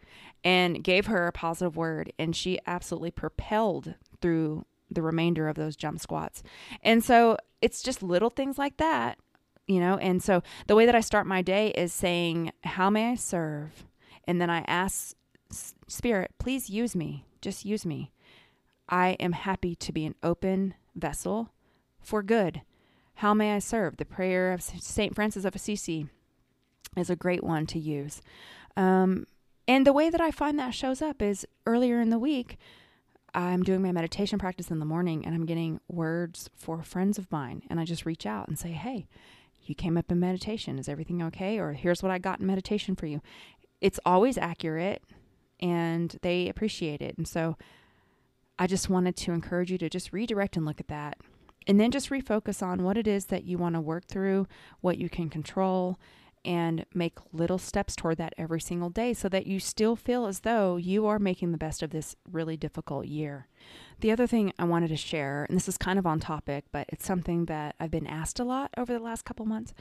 and 0.44 0.84
gave 0.84 1.08
her 1.08 1.28
a 1.28 1.32
positive 1.32 1.76
word. 1.76 2.14
And 2.18 2.36
she 2.36 2.60
absolutely 2.66 3.12
propelled 3.12 3.96
through 4.22 4.66
the 4.90 5.02
remainder 5.02 5.48
of 5.48 5.56
those 5.56 5.76
jump 5.76 6.00
squats. 6.00 6.42
And 6.82 7.04
so 7.04 7.38
it's 7.62 7.82
just 7.84 8.02
little 8.02 8.30
things 8.30 8.58
like 8.58 8.78
that, 8.78 9.18
you 9.68 9.80
know. 9.80 9.98
And 9.98 10.24
so 10.24 10.42
the 10.68 10.76
way 10.76 10.86
that 10.86 10.96
I 10.96 11.02
start 11.02 11.28
my 11.28 11.42
day 11.42 11.70
is 11.70 11.94
saying, 11.94 12.52
How 12.64 12.90
may 12.90 13.12
I 13.12 13.16
serve? 13.16 13.86
And 14.26 14.42
then 14.42 14.50
I 14.50 14.60
ask 14.62 15.16
Spirit, 15.88 16.32
please 16.38 16.70
use 16.70 16.96
me. 16.96 17.26
Just 17.42 17.66
use 17.66 17.86
me. 17.86 18.12
I 18.90 19.10
am 19.20 19.34
happy 19.34 19.76
to 19.76 19.92
be 19.92 20.06
an 20.06 20.16
open 20.24 20.74
vessel 20.96 21.52
for 22.02 22.24
good. 22.24 22.62
How 23.16 23.34
may 23.34 23.54
I 23.54 23.60
serve? 23.60 23.98
The 23.98 24.06
prayer 24.06 24.52
of 24.52 24.62
St. 24.62 25.14
Francis 25.14 25.46
of 25.46 25.56
Assisi 25.56 26.08
is 26.98 27.10
a 27.10 27.16
great 27.16 27.44
one 27.44 27.66
to 27.68 27.80
use. 27.80 28.22
Um, 28.76 29.28
and 29.68 29.86
the 29.86 29.94
way 29.94 30.10
that 30.10 30.22
I 30.22 30.32
find 30.32 30.58
that 30.58 30.74
shows 30.74 31.02
up 31.02 31.22
is 31.22 31.46
earlier 31.68 32.02
in 32.02 32.10
the 32.10 32.18
week, 32.18 32.58
I'm 33.36 33.62
doing 33.62 33.82
my 33.82 33.92
meditation 33.92 34.40
practice 34.40 34.72
in 34.72 34.80
the 34.80 34.86
morning 34.86 35.26
and 35.26 35.36
I'm 35.36 35.46
getting 35.46 35.80
words 35.88 36.50
for 36.56 36.82
friends 36.82 37.20
of 37.20 37.32
mine. 37.32 37.62
And 37.70 37.80
I 37.80 37.86
just 37.86 38.06
reach 38.06 38.26
out 38.26 38.48
and 38.48 38.58
say, 38.58 38.72
hey, 38.72 39.08
you 39.66 39.76
came 39.76 39.98
up 39.98 40.12
in 40.12 40.20
meditation. 40.20 40.80
Is 40.80 40.90
everything 40.90 41.22
okay? 41.24 41.60
Or 41.60 41.74
here's 41.74 42.02
what 42.02 42.12
I 42.12 42.18
got 42.18 42.40
in 42.40 42.48
meditation 42.48 42.96
for 42.96 43.06
you. 43.06 43.22
It's 43.82 44.00
always 44.06 44.38
accurate 44.38 45.04
and 45.60 46.18
they 46.22 46.50
appreciate 46.50 47.02
it. 47.02 47.18
And 47.18 47.28
so 47.28 47.56
I 48.60 48.68
just 48.68 48.90
wanted 48.90 49.16
to 49.16 49.32
encourage 49.32 49.72
you 49.72 49.78
to 49.80 49.90
just 49.90 50.14
redirect 50.14 50.58
and 50.58 50.66
look 50.66 50.80
at 50.80 50.90
that. 50.90 51.18
And 51.66 51.80
then 51.80 51.92
just 51.92 52.10
refocus 52.10 52.62
on 52.62 52.84
what 52.84 52.98
it 52.98 53.08
is 53.08 53.26
that 53.26 53.46
you 53.46 53.58
want 53.58 53.76
to 53.76 53.82
work 53.82 54.08
through, 54.08 54.48
what 54.82 54.98
you 54.98 55.10
can 55.10 55.30
control, 55.30 55.98
and 56.46 56.86
make 56.94 57.18
little 57.34 57.58
steps 57.58 57.96
toward 57.96 58.18
that 58.18 58.34
every 58.38 58.62
single 58.62 58.90
day 58.90 59.14
so 59.14 59.30
that 59.30 59.46
you 59.46 59.60
still 59.60 59.96
feel 59.96 60.26
as 60.26 60.42
though 60.42 60.78
you 60.78 61.06
are 61.06 61.20
making 61.20 61.52
the 61.52 61.58
best 61.58 61.84
of 61.84 61.92
this 61.92 62.16
really 62.32 62.58
difficult 62.58 63.06
year. 63.06 63.48
The 64.00 64.12
other 64.12 64.26
thing 64.26 64.54
I 64.58 64.64
wanted 64.64 64.88
to 64.90 64.98
share, 64.98 65.46
and 65.48 65.56
this 65.56 65.68
is 65.68 65.78
kind 65.78 66.00
of 66.00 66.08
on 66.08 66.20
topic, 66.20 66.66
but 66.72 66.88
it's 66.90 67.06
something 67.06 67.46
that 67.46 67.76
I've 67.80 67.92
been 67.92 68.08
asked 68.08 68.40
a 68.40 68.46
lot 68.46 68.72
over 68.78 68.94
the 68.94 69.00
last 69.00 69.26
couple 69.26 69.46
months, 69.46 69.74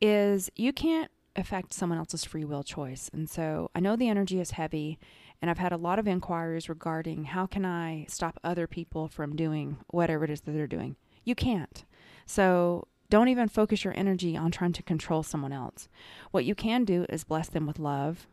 is 0.00 0.50
you 0.56 0.72
can't 0.72 1.10
affect 1.36 1.72
someone 1.72 1.98
else's 1.98 2.24
free 2.24 2.44
will 2.44 2.62
choice. 2.62 3.10
And 3.12 3.28
so 3.28 3.70
I 3.74 3.80
know 3.80 3.94
the 3.94 4.08
energy 4.08 4.40
is 4.40 4.52
heavy, 4.52 4.98
and 5.40 5.50
I've 5.50 5.58
had 5.58 5.72
a 5.72 5.76
lot 5.76 5.98
of 5.98 6.06
inquiries 6.06 6.68
regarding 6.68 7.24
how 7.24 7.46
can 7.46 7.64
I 7.64 8.06
stop 8.08 8.38
other 8.44 8.66
people 8.66 9.08
from 9.08 9.36
doing 9.36 9.78
whatever 9.88 10.24
it 10.24 10.30
is 10.30 10.42
that 10.42 10.52
they're 10.52 10.66
doing. 10.66 10.96
You 11.24 11.34
can't. 11.34 11.84
So 12.26 12.88
don't 13.08 13.28
even 13.28 13.48
focus 13.48 13.84
your 13.84 13.96
energy 13.96 14.36
on 14.36 14.50
trying 14.50 14.72
to 14.74 14.82
control 14.82 15.22
someone 15.22 15.52
else. 15.52 15.88
What 16.30 16.44
you 16.44 16.54
can 16.54 16.84
do 16.84 17.06
is 17.08 17.24
bless 17.24 17.48
them 17.48 17.66
with 17.66 17.78
love, 17.78 18.26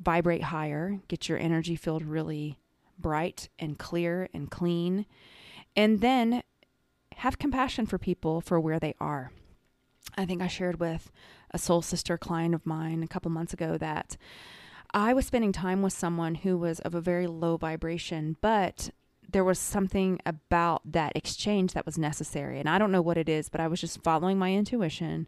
vibrate 0.00 0.44
higher, 0.44 1.00
get 1.08 1.28
your 1.28 1.38
energy 1.38 1.76
filled 1.76 2.04
really 2.04 2.58
bright 2.98 3.48
and 3.58 3.78
clear 3.78 4.28
and 4.34 4.50
clean, 4.50 5.06
and 5.76 6.00
then 6.00 6.42
have 7.16 7.38
compassion 7.38 7.86
for 7.86 7.98
people 7.98 8.40
for 8.40 8.60
where 8.60 8.78
they 8.78 8.94
are. 9.00 9.32
I 10.16 10.26
think 10.26 10.42
I 10.42 10.46
shared 10.46 10.80
with 10.80 11.10
a 11.52 11.58
soul 11.58 11.82
sister 11.82 12.18
client 12.18 12.54
of 12.54 12.66
mine 12.66 13.02
a 13.02 13.08
couple 13.08 13.30
months 13.30 13.52
ago 13.52 13.78
that 13.78 14.16
I 14.94 15.14
was 15.14 15.26
spending 15.26 15.52
time 15.52 15.82
with 15.82 15.92
someone 15.92 16.36
who 16.36 16.58
was 16.58 16.80
of 16.80 16.94
a 16.94 17.00
very 17.00 17.26
low 17.26 17.56
vibration, 17.56 18.36
but 18.40 18.90
there 19.30 19.44
was 19.44 19.58
something 19.58 20.20
about 20.26 20.82
that 20.84 21.12
exchange 21.16 21.72
that 21.72 21.86
was 21.86 21.96
necessary. 21.96 22.58
And 22.58 22.68
I 22.68 22.78
don't 22.78 22.92
know 22.92 23.00
what 23.00 23.16
it 23.16 23.28
is, 23.28 23.48
but 23.48 23.60
I 23.60 23.68
was 23.68 23.80
just 23.80 24.02
following 24.02 24.38
my 24.38 24.52
intuition, 24.52 25.26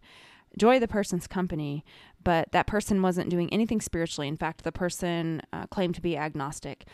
enjoy 0.52 0.78
the 0.78 0.88
person's 0.88 1.26
company, 1.26 1.85
but 2.23 2.52
that 2.52 2.66
person 2.66 3.00
wasn't 3.00 3.30
doing 3.30 3.50
anything 3.52 3.80
spiritually. 3.80 4.28
In 4.28 4.37
fact, 4.37 4.64
the 4.64 4.73
person 4.73 5.40
uh, 5.52 5.66
claimed 5.66 5.94
to 5.94 6.02
be 6.02 6.16
agnostic. 6.16 6.87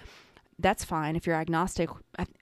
That's 0.58 0.84
fine 0.84 1.16
if 1.16 1.26
you're 1.26 1.36
agnostic. 1.36 1.88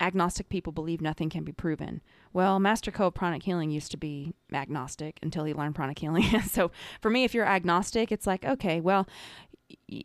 Agnostic 0.00 0.48
people 0.48 0.72
believe 0.72 1.00
nothing 1.00 1.30
can 1.30 1.44
be 1.44 1.52
proven. 1.52 2.02
Well, 2.32 2.58
Master 2.58 2.90
Choa 2.90 3.06
of 3.06 3.14
Pranic 3.14 3.44
Healing 3.44 3.70
used 3.70 3.92
to 3.92 3.96
be 3.96 4.34
agnostic 4.52 5.18
until 5.22 5.44
he 5.44 5.54
learned 5.54 5.76
pranic 5.76 6.00
healing. 6.00 6.40
so 6.50 6.72
for 7.00 7.10
me, 7.10 7.24
if 7.24 7.32
you're 7.32 7.46
agnostic, 7.46 8.10
it's 8.10 8.26
like, 8.26 8.44
okay, 8.44 8.80
well, 8.80 9.06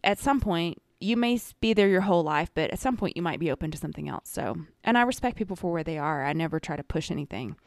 at 0.03 0.19
some 0.19 0.39
point 0.39 0.81
you 1.03 1.17
may 1.17 1.37
be 1.59 1.73
there 1.73 1.89
your 1.89 2.01
whole 2.01 2.23
life, 2.23 2.49
but 2.55 2.71
at 2.71 2.79
some 2.79 2.95
point 2.95 3.17
you 3.17 3.21
might 3.21 3.39
be 3.39 3.51
open 3.51 3.69
to 3.71 3.77
something 3.77 4.07
else. 4.07 4.29
So, 4.29 4.55
and 4.83 4.97
I 4.97 5.01
respect 5.01 5.37
people 5.37 5.57
for 5.57 5.71
where 5.71 5.83
they 5.83 5.97
are. 5.97 6.25
I 6.25 6.31
never 6.31 6.59
try 6.59 6.77
to 6.77 6.83
push 6.83 7.11
anything. 7.11 7.57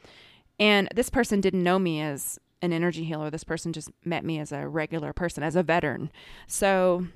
And 0.58 0.88
this 0.94 1.10
person 1.10 1.42
didn't 1.42 1.62
know 1.62 1.78
me 1.78 2.00
as 2.00 2.38
an 2.62 2.72
energy 2.72 3.04
healer. 3.04 3.30
This 3.30 3.44
person 3.44 3.74
just 3.74 3.90
met 4.04 4.24
me 4.24 4.38
as 4.38 4.52
a 4.52 4.66
regular 4.66 5.12
person, 5.12 5.42
as 5.42 5.54
a 5.54 5.62
veteran. 5.62 6.10
So, 6.46 7.06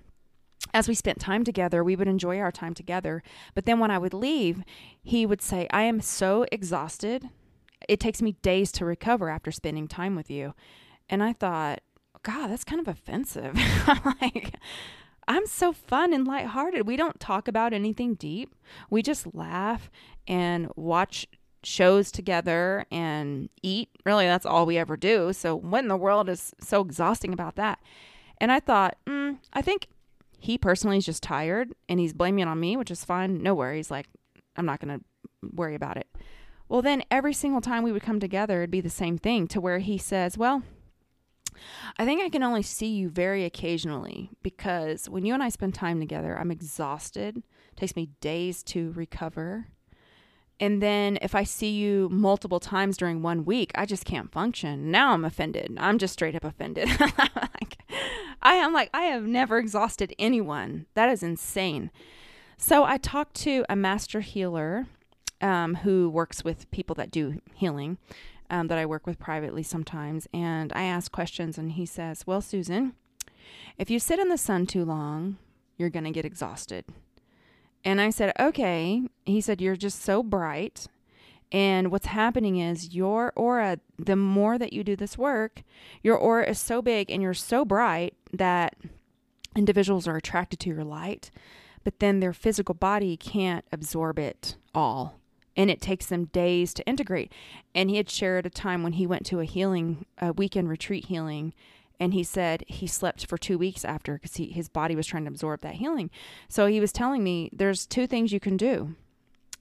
as 0.74 0.88
we 0.88 0.94
spent 0.94 1.18
time 1.18 1.42
together, 1.42 1.82
we 1.82 1.96
would 1.96 2.06
enjoy 2.06 2.38
our 2.38 2.52
time 2.52 2.74
together. 2.74 3.22
But 3.54 3.64
then 3.64 3.78
when 3.78 3.90
I 3.90 3.96
would 3.96 4.12
leave, 4.12 4.62
he 5.02 5.24
would 5.24 5.40
say, 5.40 5.66
I 5.70 5.82
am 5.82 6.02
so 6.02 6.44
exhausted. 6.52 7.30
It 7.88 7.98
takes 7.98 8.20
me 8.20 8.32
days 8.42 8.70
to 8.72 8.84
recover 8.84 9.30
after 9.30 9.50
spending 9.50 9.88
time 9.88 10.14
with 10.14 10.30
you. 10.30 10.52
And 11.08 11.22
I 11.22 11.32
thought, 11.32 11.80
God, 12.22 12.48
that's 12.48 12.64
kind 12.64 12.80
of 12.80 12.88
offensive. 12.88 13.58
like, 14.20 14.54
I'm 15.26 15.46
so 15.46 15.72
fun 15.72 16.12
and 16.12 16.26
lighthearted. 16.26 16.86
We 16.86 16.96
don't 16.96 17.18
talk 17.20 17.48
about 17.48 17.72
anything 17.72 18.14
deep. 18.14 18.54
We 18.90 19.02
just 19.02 19.34
laugh 19.34 19.90
and 20.26 20.68
watch 20.76 21.26
shows 21.62 22.10
together 22.10 22.84
and 22.90 23.48
eat. 23.62 23.90
Really, 24.04 24.26
that's 24.26 24.46
all 24.46 24.66
we 24.66 24.78
ever 24.78 24.96
do. 24.96 25.32
So, 25.32 25.54
what 25.54 25.80
in 25.80 25.88
the 25.88 25.96
world 25.96 26.28
is 26.28 26.52
so 26.60 26.80
exhausting 26.80 27.32
about 27.32 27.56
that? 27.56 27.78
And 28.38 28.50
I 28.50 28.60
thought, 28.60 28.96
mm, 29.06 29.38
I 29.52 29.62
think 29.62 29.86
he 30.38 30.56
personally 30.56 30.96
is 30.96 31.06
just 31.06 31.22
tired 31.22 31.72
and 31.88 32.00
he's 32.00 32.14
blaming 32.14 32.40
it 32.40 32.48
on 32.48 32.58
me, 32.58 32.76
which 32.76 32.90
is 32.90 33.04
fine. 33.04 33.42
No 33.42 33.54
worries. 33.54 33.90
Like, 33.90 34.06
I'm 34.56 34.66
not 34.66 34.80
going 34.80 34.98
to 34.98 35.04
worry 35.54 35.74
about 35.74 35.96
it. 35.96 36.06
Well, 36.68 36.82
then 36.82 37.02
every 37.10 37.34
single 37.34 37.60
time 37.60 37.82
we 37.82 37.92
would 37.92 38.02
come 38.02 38.20
together, 38.20 38.58
it'd 38.58 38.70
be 38.70 38.80
the 38.80 38.88
same 38.90 39.18
thing 39.18 39.46
to 39.48 39.60
where 39.60 39.80
he 39.80 39.98
says, 39.98 40.38
Well, 40.38 40.62
I 41.98 42.04
think 42.04 42.22
I 42.22 42.28
can 42.28 42.42
only 42.42 42.62
see 42.62 42.88
you 42.88 43.08
very 43.08 43.44
occasionally 43.44 44.30
because 44.42 45.08
when 45.08 45.24
you 45.24 45.34
and 45.34 45.42
I 45.42 45.48
spend 45.48 45.74
time 45.74 46.00
together, 46.00 46.38
I'm 46.38 46.50
exhausted. 46.50 47.38
It 47.38 47.76
takes 47.76 47.96
me 47.96 48.10
days 48.20 48.62
to 48.64 48.92
recover. 48.92 49.68
And 50.58 50.82
then 50.82 51.18
if 51.22 51.34
I 51.34 51.44
see 51.44 51.70
you 51.70 52.08
multiple 52.10 52.60
times 52.60 52.98
during 52.98 53.22
one 53.22 53.46
week, 53.46 53.72
I 53.74 53.86
just 53.86 54.04
can't 54.04 54.30
function. 54.30 54.90
Now 54.90 55.12
I'm 55.12 55.24
offended. 55.24 55.74
I'm 55.78 55.96
just 55.98 56.12
straight 56.12 56.36
up 56.36 56.44
offended. 56.44 56.88
like, 57.00 57.78
I 58.42 58.54
am 58.54 58.74
like, 58.74 58.90
I 58.92 59.02
have 59.04 59.24
never 59.24 59.58
exhausted 59.58 60.14
anyone. 60.18 60.86
That 60.94 61.08
is 61.08 61.22
insane. 61.22 61.90
So 62.58 62.84
I 62.84 62.98
talked 62.98 63.34
to 63.36 63.64
a 63.70 63.76
master 63.76 64.20
healer 64.20 64.86
um, 65.40 65.76
who 65.76 66.10
works 66.10 66.44
with 66.44 66.70
people 66.70 66.94
that 66.96 67.10
do 67.10 67.40
healing 67.54 67.96
um, 68.50 68.66
that 68.66 68.78
I 68.78 68.86
work 68.86 69.06
with 69.06 69.18
privately 69.18 69.62
sometimes. 69.62 70.28
And 70.34 70.72
I 70.74 70.82
ask 70.82 71.10
questions, 71.10 71.56
and 71.56 71.72
he 71.72 71.86
says, 71.86 72.26
Well, 72.26 72.40
Susan, 72.40 72.94
if 73.78 73.90
you 73.90 73.98
sit 73.98 74.18
in 74.18 74.28
the 74.28 74.36
sun 74.36 74.66
too 74.66 74.84
long, 74.84 75.38
you're 75.76 75.90
going 75.90 76.04
to 76.04 76.10
get 76.10 76.24
exhausted. 76.24 76.84
And 77.84 78.00
I 78.00 78.10
said, 78.10 78.32
Okay. 78.38 79.02
He 79.24 79.40
said, 79.40 79.60
You're 79.60 79.76
just 79.76 80.02
so 80.02 80.22
bright. 80.22 80.86
And 81.52 81.90
what's 81.90 82.06
happening 82.06 82.58
is 82.58 82.94
your 82.94 83.32
aura, 83.34 83.80
the 83.98 84.14
more 84.14 84.56
that 84.56 84.72
you 84.72 84.84
do 84.84 84.94
this 84.94 85.18
work, 85.18 85.62
your 86.02 86.16
aura 86.16 86.48
is 86.48 86.60
so 86.60 86.80
big 86.80 87.10
and 87.10 87.20
you're 87.20 87.34
so 87.34 87.64
bright 87.64 88.14
that 88.32 88.76
individuals 89.56 90.06
are 90.06 90.16
attracted 90.16 90.60
to 90.60 90.68
your 90.68 90.84
light, 90.84 91.32
but 91.82 91.98
then 91.98 92.20
their 92.20 92.32
physical 92.32 92.74
body 92.74 93.16
can't 93.16 93.64
absorb 93.72 94.16
it 94.16 94.54
all 94.72 95.19
and 95.56 95.70
it 95.70 95.80
takes 95.80 96.06
them 96.06 96.26
days 96.26 96.72
to 96.74 96.86
integrate. 96.86 97.32
And 97.74 97.90
he 97.90 97.96
had 97.96 98.10
shared 98.10 98.46
a 98.46 98.50
time 98.50 98.82
when 98.82 98.94
he 98.94 99.06
went 99.06 99.26
to 99.26 99.40
a 99.40 99.44
healing, 99.44 100.06
a 100.18 100.32
weekend 100.32 100.68
retreat 100.68 101.06
healing, 101.06 101.54
and 101.98 102.14
he 102.14 102.24
said 102.24 102.64
he 102.66 102.86
slept 102.86 103.26
for 103.26 103.36
two 103.36 103.58
weeks 103.58 103.84
after 103.84 104.14
because 104.14 104.36
his 104.36 104.68
body 104.68 104.96
was 104.96 105.06
trying 105.06 105.24
to 105.24 105.30
absorb 105.30 105.60
that 105.60 105.74
healing. 105.74 106.10
So 106.48 106.66
he 106.66 106.80
was 106.80 106.92
telling 106.92 107.22
me 107.22 107.50
there's 107.52 107.86
two 107.86 108.06
things 108.06 108.32
you 108.32 108.40
can 108.40 108.56
do. 108.56 108.94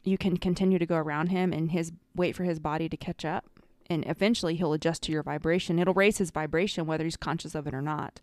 You 0.03 0.17
can 0.17 0.37
continue 0.37 0.79
to 0.79 0.85
go 0.85 0.95
around 0.95 1.27
him 1.27 1.51
and 1.51 1.71
his 1.71 1.91
wait 2.15 2.35
for 2.35 2.45
his 2.45 2.59
body 2.59 2.87
to 2.87 2.95
catch 2.95 3.25
up, 3.25 3.45
and 3.89 4.05
eventually 4.07 4.55
he'll 4.55 4.73
adjust 4.73 5.03
to 5.03 5.11
your 5.11 5.23
vibration. 5.23 5.79
It'll 5.79 5.93
raise 5.93 6.19
his 6.19 6.31
vibration 6.31 6.87
whether 6.87 7.03
he's 7.03 7.17
conscious 7.17 7.55
of 7.55 7.67
it 7.67 7.73
or 7.73 7.81
not 7.81 8.21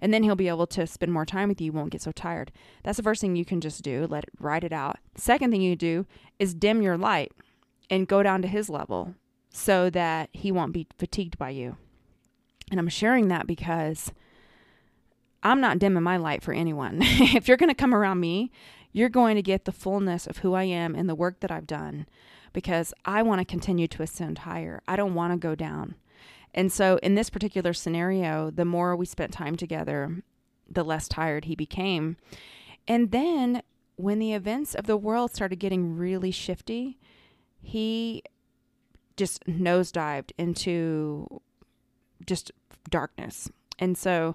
and 0.00 0.12
then 0.12 0.22
he'll 0.22 0.36
be 0.36 0.48
able 0.48 0.66
to 0.68 0.86
spend 0.86 1.12
more 1.12 1.26
time 1.26 1.48
with 1.48 1.60
you. 1.60 1.72
Won't 1.72 1.90
get 1.90 2.02
so 2.02 2.12
tired. 2.12 2.52
That's 2.82 2.96
the 2.96 3.02
first 3.02 3.20
thing 3.20 3.36
you 3.36 3.44
can 3.44 3.60
just 3.60 3.82
do. 3.82 4.06
Let 4.08 4.24
it 4.24 4.30
ride 4.38 4.64
it 4.64 4.72
out. 4.72 4.98
Second 5.16 5.50
thing 5.50 5.62
you 5.62 5.76
do 5.76 6.06
is 6.38 6.54
dim 6.54 6.82
your 6.82 6.96
light 6.96 7.32
and 7.90 8.08
go 8.08 8.22
down 8.22 8.42
to 8.42 8.48
his 8.48 8.68
level 8.68 9.14
so 9.50 9.88
that 9.90 10.28
he 10.32 10.52
won't 10.52 10.72
be 10.72 10.86
fatigued 10.98 11.38
by 11.38 11.50
you. 11.50 11.76
And 12.70 12.80
I'm 12.80 12.88
sharing 12.88 13.28
that 13.28 13.46
because 13.46 14.12
I'm 15.42 15.60
not 15.60 15.78
dimming 15.78 16.02
my 16.02 16.16
light 16.16 16.42
for 16.42 16.52
anyone. 16.52 16.98
if 17.00 17.48
you're 17.48 17.56
going 17.56 17.70
to 17.70 17.74
come 17.74 17.94
around 17.94 18.20
me, 18.20 18.50
you're 18.92 19.08
going 19.08 19.36
to 19.36 19.42
get 19.42 19.64
the 19.64 19.72
fullness 19.72 20.26
of 20.26 20.38
who 20.38 20.54
I 20.54 20.64
am 20.64 20.94
and 20.94 21.08
the 21.08 21.14
work 21.14 21.40
that 21.40 21.50
I've 21.50 21.66
done 21.66 22.06
because 22.52 22.94
I 23.04 23.22
want 23.22 23.40
to 23.40 23.44
continue 23.44 23.86
to 23.88 24.02
ascend 24.02 24.38
higher. 24.38 24.82
I 24.88 24.96
don't 24.96 25.14
want 25.14 25.32
to 25.32 25.38
go 25.38 25.54
down. 25.54 25.94
And 26.56 26.72
so, 26.72 26.98
in 27.02 27.14
this 27.14 27.28
particular 27.28 27.74
scenario, 27.74 28.50
the 28.50 28.64
more 28.64 28.96
we 28.96 29.04
spent 29.04 29.32
time 29.32 29.56
together, 29.56 30.22
the 30.68 30.82
less 30.82 31.06
tired 31.06 31.44
he 31.44 31.54
became. 31.54 32.16
And 32.88 33.10
then, 33.10 33.62
when 33.96 34.18
the 34.18 34.32
events 34.32 34.74
of 34.74 34.86
the 34.86 34.96
world 34.96 35.34
started 35.34 35.56
getting 35.56 35.96
really 35.96 36.30
shifty, 36.30 36.98
he 37.60 38.22
just 39.16 39.44
nosedived 39.44 40.32
into 40.38 41.40
just 42.24 42.50
darkness. 42.88 43.50
And 43.78 43.98
so, 43.98 44.34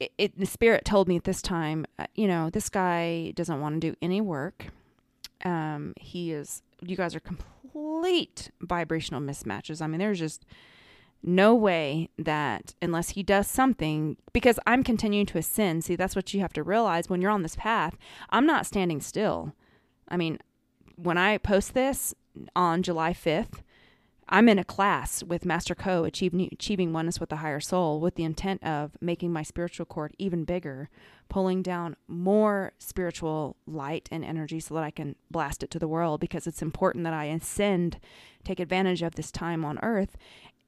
it, 0.00 0.12
it, 0.16 0.38
the 0.38 0.46
spirit 0.46 0.86
told 0.86 1.06
me 1.06 1.16
at 1.16 1.24
this 1.24 1.42
time, 1.42 1.84
uh, 1.98 2.06
you 2.14 2.26
know, 2.26 2.48
this 2.48 2.70
guy 2.70 3.32
doesn't 3.34 3.60
want 3.60 3.80
to 3.80 3.90
do 3.90 3.96
any 4.00 4.22
work. 4.22 4.68
Um, 5.44 5.92
he 6.00 6.32
is, 6.32 6.62
you 6.80 6.96
guys 6.96 7.14
are 7.14 7.20
complete 7.20 8.50
vibrational 8.60 9.20
mismatches. 9.20 9.82
I 9.82 9.86
mean, 9.86 9.98
there's 9.98 10.18
just 10.18 10.46
no 11.22 11.54
way 11.54 12.10
that 12.18 12.74
unless 12.80 13.10
he 13.10 13.22
does 13.22 13.48
something, 13.48 14.16
because 14.32 14.58
I'm 14.66 14.84
continuing 14.84 15.26
to 15.26 15.38
ascend. 15.38 15.84
See, 15.84 15.96
that's 15.96 16.16
what 16.16 16.32
you 16.32 16.40
have 16.40 16.52
to 16.54 16.62
realize 16.62 17.08
when 17.08 17.20
you're 17.20 17.30
on 17.30 17.42
this 17.42 17.56
path. 17.56 17.96
I'm 18.30 18.46
not 18.46 18.66
standing 18.66 19.00
still. 19.00 19.54
I 20.08 20.16
mean, 20.16 20.38
when 20.96 21.18
I 21.18 21.38
post 21.38 21.74
this 21.74 22.14
on 22.54 22.82
July 22.82 23.12
5th, 23.12 23.62
I'm 24.28 24.48
in 24.48 24.58
a 24.58 24.64
class 24.64 25.22
with 25.22 25.44
Master 25.44 25.74
Choa, 25.74 26.08
achieving, 26.08 26.48
achieving 26.50 26.92
oneness 26.92 27.20
with 27.20 27.28
the 27.28 27.36
higher 27.36 27.60
soul, 27.60 28.00
with 28.00 28.16
the 28.16 28.24
intent 28.24 28.62
of 28.64 28.96
making 29.00 29.32
my 29.32 29.44
spiritual 29.44 29.86
cord 29.86 30.14
even 30.18 30.44
bigger, 30.44 30.88
pulling 31.28 31.62
down 31.62 31.94
more 32.08 32.72
spiritual 32.78 33.56
light 33.66 34.08
and 34.10 34.24
energy 34.24 34.58
so 34.58 34.74
that 34.74 34.82
I 34.82 34.90
can 34.90 35.14
blast 35.30 35.62
it 35.62 35.70
to 35.72 35.78
the 35.78 35.86
world 35.86 36.20
because 36.20 36.46
it's 36.48 36.62
important 36.62 37.04
that 37.04 37.12
I 37.12 37.26
ascend, 37.26 38.00
take 38.42 38.58
advantage 38.58 39.02
of 39.02 39.14
this 39.14 39.30
time 39.30 39.64
on 39.64 39.78
earth, 39.80 40.16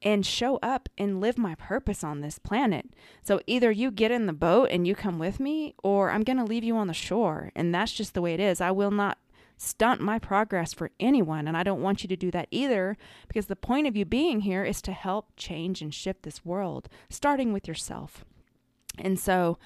and 0.01 0.25
show 0.25 0.57
up 0.63 0.87
and 0.97 1.19
live 1.19 1.37
my 1.37 1.55
purpose 1.55 2.03
on 2.03 2.21
this 2.21 2.39
planet. 2.39 2.85
So 3.21 3.41
either 3.47 3.69
you 3.71 3.91
get 3.91 4.11
in 4.11 4.27
the 4.27 4.33
boat 4.33 4.69
and 4.71 4.87
you 4.87 4.95
come 4.95 5.19
with 5.19 5.39
me, 5.39 5.75
or 5.83 6.09
I'm 6.09 6.23
going 6.23 6.37
to 6.37 6.45
leave 6.45 6.63
you 6.63 6.77
on 6.77 6.87
the 6.87 6.93
shore. 6.93 7.51
And 7.55 7.75
that's 7.75 7.91
just 7.91 8.13
the 8.13 8.21
way 8.21 8.33
it 8.33 8.39
is. 8.39 8.61
I 8.61 8.71
will 8.71 8.91
not 8.91 9.17
stunt 9.57 9.99
my 9.99 10.17
progress 10.17 10.73
for 10.73 10.91
anyone. 11.01 11.45
And 11.45 11.57
I 11.57 11.63
don't 11.63 11.81
want 11.81 12.01
you 12.01 12.07
to 12.07 12.15
do 12.15 12.31
that 12.31 12.47
either, 12.49 12.95
because 13.27 13.47
the 13.47 13.57
point 13.57 13.87
of 13.87 13.97
you 13.97 14.05
being 14.05 14.41
here 14.41 14.63
is 14.63 14.81
to 14.83 14.93
help 14.93 15.33
change 15.35 15.81
and 15.81 15.93
shift 15.93 16.23
this 16.23 16.45
world, 16.45 16.87
starting 17.09 17.51
with 17.51 17.67
yourself. 17.67 18.23
And 18.97 19.19
so 19.19 19.57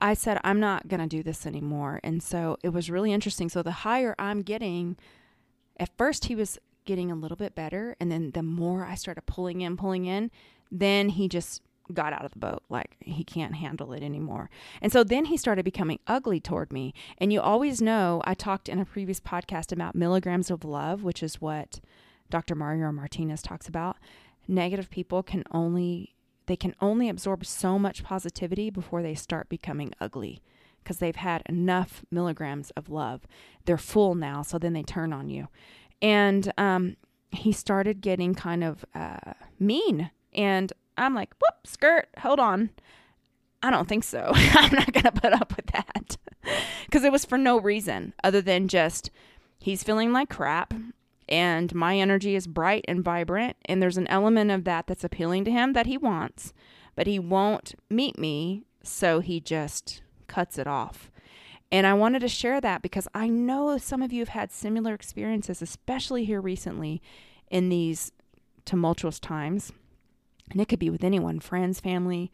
I 0.00 0.14
said, 0.14 0.40
I'm 0.42 0.58
not 0.58 0.88
going 0.88 1.00
to 1.00 1.06
do 1.06 1.22
this 1.22 1.46
anymore. 1.46 2.00
And 2.02 2.22
so 2.22 2.56
it 2.62 2.70
was 2.70 2.90
really 2.90 3.12
interesting. 3.12 3.50
So 3.50 3.62
the 3.62 3.70
higher 3.70 4.14
I'm 4.18 4.40
getting, 4.40 4.96
at 5.78 5.94
first 5.98 6.26
he 6.26 6.34
was 6.34 6.58
getting 6.86 7.10
a 7.10 7.14
little 7.14 7.36
bit 7.36 7.54
better. 7.54 7.96
And 8.00 8.10
then 8.10 8.30
the 8.32 8.42
more 8.42 8.84
I 8.84 8.94
started 8.94 9.26
pulling 9.26 9.60
in, 9.60 9.76
pulling 9.76 10.06
in, 10.06 10.30
then 10.70 11.10
he 11.10 11.28
just 11.28 11.62
got 11.92 12.12
out 12.12 12.24
of 12.24 12.32
the 12.32 12.38
boat. 12.38 12.62
Like 12.68 12.96
he 13.00 13.24
can't 13.24 13.54
handle 13.54 13.92
it 13.92 14.02
anymore. 14.02 14.50
And 14.80 14.90
so 14.90 15.04
then 15.04 15.26
he 15.26 15.36
started 15.36 15.64
becoming 15.64 16.00
ugly 16.06 16.40
toward 16.40 16.72
me. 16.72 16.94
And 17.18 17.32
you 17.32 17.40
always 17.40 17.82
know, 17.82 18.22
I 18.24 18.34
talked 18.34 18.68
in 18.68 18.78
a 18.78 18.84
previous 18.84 19.20
podcast 19.20 19.72
about 19.72 19.94
milligrams 19.94 20.50
of 20.50 20.64
love, 20.64 21.02
which 21.02 21.22
is 21.22 21.40
what 21.40 21.80
Dr. 22.30 22.54
Mario 22.54 22.90
Martinez 22.92 23.42
talks 23.42 23.68
about. 23.68 23.96
Negative 24.48 24.90
people 24.90 25.22
can 25.22 25.44
only 25.50 26.14
they 26.46 26.56
can 26.56 26.76
only 26.80 27.08
absorb 27.08 27.44
so 27.44 27.76
much 27.76 28.04
positivity 28.04 28.70
before 28.70 29.02
they 29.02 29.16
start 29.16 29.48
becoming 29.48 29.92
ugly 30.00 30.40
because 30.82 30.98
they've 30.98 31.16
had 31.16 31.42
enough 31.46 32.04
milligrams 32.12 32.70
of 32.70 32.88
love. 32.88 33.22
They're 33.64 33.76
full 33.76 34.14
now, 34.14 34.42
so 34.42 34.56
then 34.56 34.72
they 34.72 34.84
turn 34.84 35.12
on 35.12 35.28
you. 35.28 35.48
And 36.02 36.52
um, 36.58 36.96
he 37.30 37.52
started 37.52 38.00
getting 38.00 38.34
kind 38.34 38.64
of 38.64 38.84
uh, 38.94 39.34
mean. 39.58 40.10
And 40.34 40.72
I'm 40.96 41.14
like, 41.14 41.34
whoop, 41.40 41.66
skirt, 41.66 42.08
hold 42.18 42.40
on. 42.40 42.70
I 43.62 43.70
don't 43.70 43.88
think 43.88 44.04
so. 44.04 44.32
I'm 44.34 44.74
not 44.74 44.92
going 44.92 45.04
to 45.04 45.12
put 45.12 45.32
up 45.32 45.56
with 45.56 45.66
that. 45.66 46.16
Because 46.84 47.02
it 47.02 47.10
was 47.10 47.24
for 47.24 47.36
no 47.36 47.58
reason 47.58 48.14
other 48.22 48.40
than 48.40 48.68
just 48.68 49.10
he's 49.58 49.82
feeling 49.82 50.12
like 50.12 50.28
crap 50.28 50.72
and 51.28 51.74
my 51.74 51.98
energy 51.98 52.36
is 52.36 52.46
bright 52.46 52.84
and 52.86 53.02
vibrant. 53.02 53.56
And 53.64 53.82
there's 53.82 53.96
an 53.96 54.06
element 54.06 54.50
of 54.50 54.64
that 54.64 54.86
that's 54.86 55.04
appealing 55.04 55.44
to 55.46 55.50
him 55.50 55.72
that 55.72 55.86
he 55.86 55.98
wants, 55.98 56.52
but 56.94 57.06
he 57.06 57.18
won't 57.18 57.74
meet 57.90 58.18
me. 58.18 58.62
So 58.82 59.18
he 59.18 59.40
just 59.40 60.02
cuts 60.28 60.58
it 60.58 60.68
off. 60.68 61.10
And 61.72 61.86
I 61.86 61.94
wanted 61.94 62.20
to 62.20 62.28
share 62.28 62.60
that 62.60 62.82
because 62.82 63.08
I 63.14 63.28
know 63.28 63.76
some 63.78 64.02
of 64.02 64.12
you 64.12 64.20
have 64.20 64.28
had 64.28 64.52
similar 64.52 64.94
experiences, 64.94 65.60
especially 65.60 66.24
here 66.24 66.40
recently 66.40 67.02
in 67.50 67.68
these 67.68 68.12
tumultuous 68.64 69.18
times. 69.18 69.72
And 70.50 70.60
it 70.60 70.68
could 70.68 70.78
be 70.78 70.90
with 70.90 71.02
anyone 71.02 71.40
friends, 71.40 71.80
family, 71.80 72.30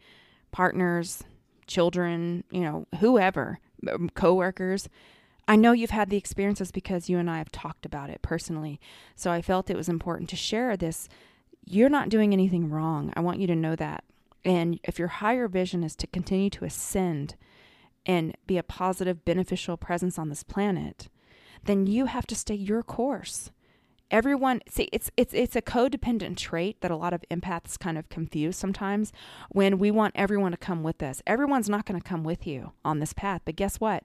partners, 0.51 1.23
children, 1.65 2.43
you 2.51 2.61
know, 2.61 2.85
whoever, 2.99 3.59
um, 3.91 4.09
coworkers. 4.13 4.87
I 5.47 5.55
know 5.55 5.71
you've 5.71 5.89
had 5.89 6.09
the 6.09 6.17
experiences 6.17 6.71
because 6.71 7.09
you 7.09 7.17
and 7.17 7.29
I 7.29 7.39
have 7.39 7.51
talked 7.51 7.85
about 7.85 8.09
it 8.09 8.21
personally. 8.21 8.79
So 9.15 9.31
I 9.31 9.41
felt 9.41 9.69
it 9.69 9.75
was 9.77 9.89
important 9.89 10.29
to 10.29 10.35
share 10.35 10.77
this. 10.77 11.09
You're 11.65 11.89
not 11.89 12.09
doing 12.09 12.33
anything 12.33 12.69
wrong. 12.69 13.11
I 13.15 13.21
want 13.21 13.39
you 13.39 13.47
to 13.47 13.55
know 13.55 13.75
that. 13.75 14.03
And 14.45 14.79
if 14.83 14.99
your 14.99 15.07
higher 15.07 15.47
vision 15.47 15.83
is 15.83 15.95
to 15.97 16.07
continue 16.07 16.49
to 16.51 16.65
ascend, 16.65 17.35
and 18.05 18.35
be 18.47 18.57
a 18.57 18.63
positive, 18.63 19.25
beneficial 19.25 19.77
presence 19.77 20.19
on 20.19 20.29
this 20.29 20.43
planet, 20.43 21.09
then 21.63 21.87
you 21.87 22.05
have 22.05 22.27
to 22.27 22.35
stay 22.35 22.55
your 22.55 22.83
course. 22.83 23.51
Everyone, 24.11 24.61
see, 24.69 24.89
it's 24.91 25.09
it's 25.17 25.33
it's 25.33 25.55
a 25.55 25.61
codependent 25.61 26.37
trait 26.37 26.81
that 26.81 26.91
a 26.91 26.95
lot 26.95 27.13
of 27.13 27.23
empaths 27.31 27.79
kind 27.79 27.97
of 27.97 28.09
confuse 28.09 28.55
sometimes. 28.55 29.11
When 29.49 29.79
we 29.79 29.89
want 29.89 30.13
everyone 30.15 30.51
to 30.51 30.57
come 30.57 30.83
with 30.83 31.01
us, 31.01 31.21
everyone's 31.25 31.69
not 31.69 31.85
going 31.85 31.99
to 31.99 32.07
come 32.07 32.23
with 32.23 32.45
you 32.45 32.73
on 32.85 32.99
this 32.99 33.13
path. 33.13 33.41
But 33.43 33.55
guess 33.55 33.79
what? 33.79 34.03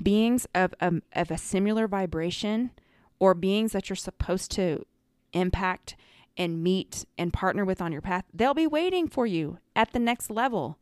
Beings 0.00 0.46
of 0.54 0.72
um, 0.80 1.02
of 1.14 1.32
a 1.32 1.38
similar 1.38 1.88
vibration, 1.88 2.70
or 3.18 3.34
beings 3.34 3.72
that 3.72 3.88
you're 3.88 3.96
supposed 3.96 4.52
to 4.52 4.84
impact 5.32 5.96
and 6.36 6.62
meet 6.62 7.04
and 7.16 7.32
partner 7.32 7.64
with 7.64 7.82
on 7.82 7.90
your 7.90 8.00
path, 8.00 8.24
they'll 8.32 8.54
be 8.54 8.68
waiting 8.68 9.08
for 9.08 9.26
you 9.26 9.58
at 9.74 9.92
the 9.92 9.98
next 9.98 10.30
level 10.30 10.78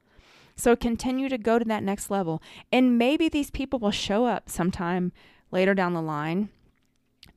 so 0.57 0.75
continue 0.75 1.29
to 1.29 1.39
go 1.39 1.59
to 1.59 1.65
that 1.67 1.83
next 1.83 2.11
level. 2.11 2.43
And 2.73 2.99
maybe 2.99 3.29
these 3.29 3.51
people 3.51 3.79
will 3.79 3.91
show 3.91 4.25
up 4.25 4.49
sometime 4.49 5.13
later 5.51 5.75
down 5.75 5.93
the 5.93 6.03
line. 6.03 6.49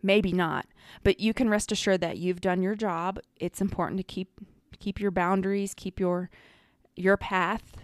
Maybe 0.01 0.31
not. 0.31 0.65
But 1.03 1.19
you 1.19 1.33
can 1.33 1.49
rest 1.49 1.71
assured 1.71 2.01
that 2.01 2.17
you've 2.17 2.41
done 2.41 2.63
your 2.63 2.75
job. 2.75 3.19
It's 3.35 3.61
important 3.61 3.97
to 3.97 4.03
keep 4.03 4.39
keep 4.79 4.99
your 5.01 5.11
boundaries, 5.11 5.73
keep 5.73 5.99
your 5.99 6.29
your 6.95 7.17
path 7.17 7.75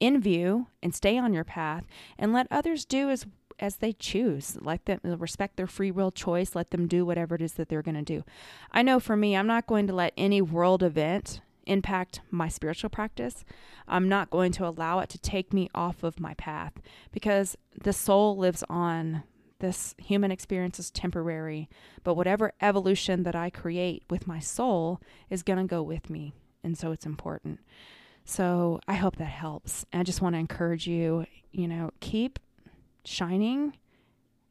in 0.00 0.20
view 0.20 0.68
and 0.82 0.94
stay 0.94 1.18
on 1.18 1.34
your 1.34 1.44
path 1.44 1.84
and 2.18 2.32
let 2.32 2.46
others 2.50 2.86
do 2.86 3.10
as 3.10 3.26
as 3.58 3.76
they 3.76 3.92
choose. 3.92 4.56
Let 4.62 4.86
them 4.86 5.00
respect 5.02 5.56
their 5.56 5.66
free 5.66 5.90
will 5.90 6.10
choice. 6.10 6.54
Let 6.54 6.70
them 6.70 6.88
do 6.88 7.04
whatever 7.04 7.34
it 7.34 7.42
is 7.42 7.52
that 7.54 7.68
they're 7.68 7.82
going 7.82 7.94
to 7.96 8.02
do. 8.02 8.24
I 8.72 8.80
know 8.80 8.98
for 8.98 9.16
me, 9.16 9.36
I'm 9.36 9.46
not 9.46 9.66
going 9.66 9.86
to 9.88 9.94
let 9.94 10.14
any 10.16 10.40
world 10.40 10.82
event 10.82 11.42
impact 11.66 12.20
my 12.30 12.48
spiritual 12.48 12.90
practice. 12.90 13.44
I'm 13.88 14.08
not 14.08 14.30
going 14.30 14.52
to 14.52 14.66
allow 14.66 15.00
it 15.00 15.08
to 15.10 15.18
take 15.18 15.52
me 15.52 15.68
off 15.74 16.02
of 16.02 16.20
my 16.20 16.34
path 16.34 16.74
because 17.12 17.56
the 17.82 17.92
soul 17.92 18.36
lives 18.36 18.64
on. 18.68 19.24
This 19.58 19.94
human 19.98 20.30
experience 20.30 20.78
is 20.78 20.90
temporary, 20.90 21.68
but 22.02 22.14
whatever 22.14 22.54
evolution 22.62 23.24
that 23.24 23.36
I 23.36 23.50
create 23.50 24.04
with 24.08 24.26
my 24.26 24.38
soul 24.38 25.02
is 25.28 25.42
going 25.42 25.58
to 25.58 25.66
go 25.66 25.82
with 25.82 26.08
me. 26.08 26.32
And 26.64 26.78
so 26.78 26.92
it's 26.92 27.04
important. 27.04 27.60
So 28.24 28.80
I 28.88 28.94
hope 28.94 29.16
that 29.16 29.24
helps. 29.24 29.84
I 29.92 30.02
just 30.02 30.22
want 30.22 30.34
to 30.34 30.38
encourage 30.38 30.86
you, 30.86 31.26
you 31.52 31.68
know, 31.68 31.90
keep 32.00 32.38
shining 33.04 33.76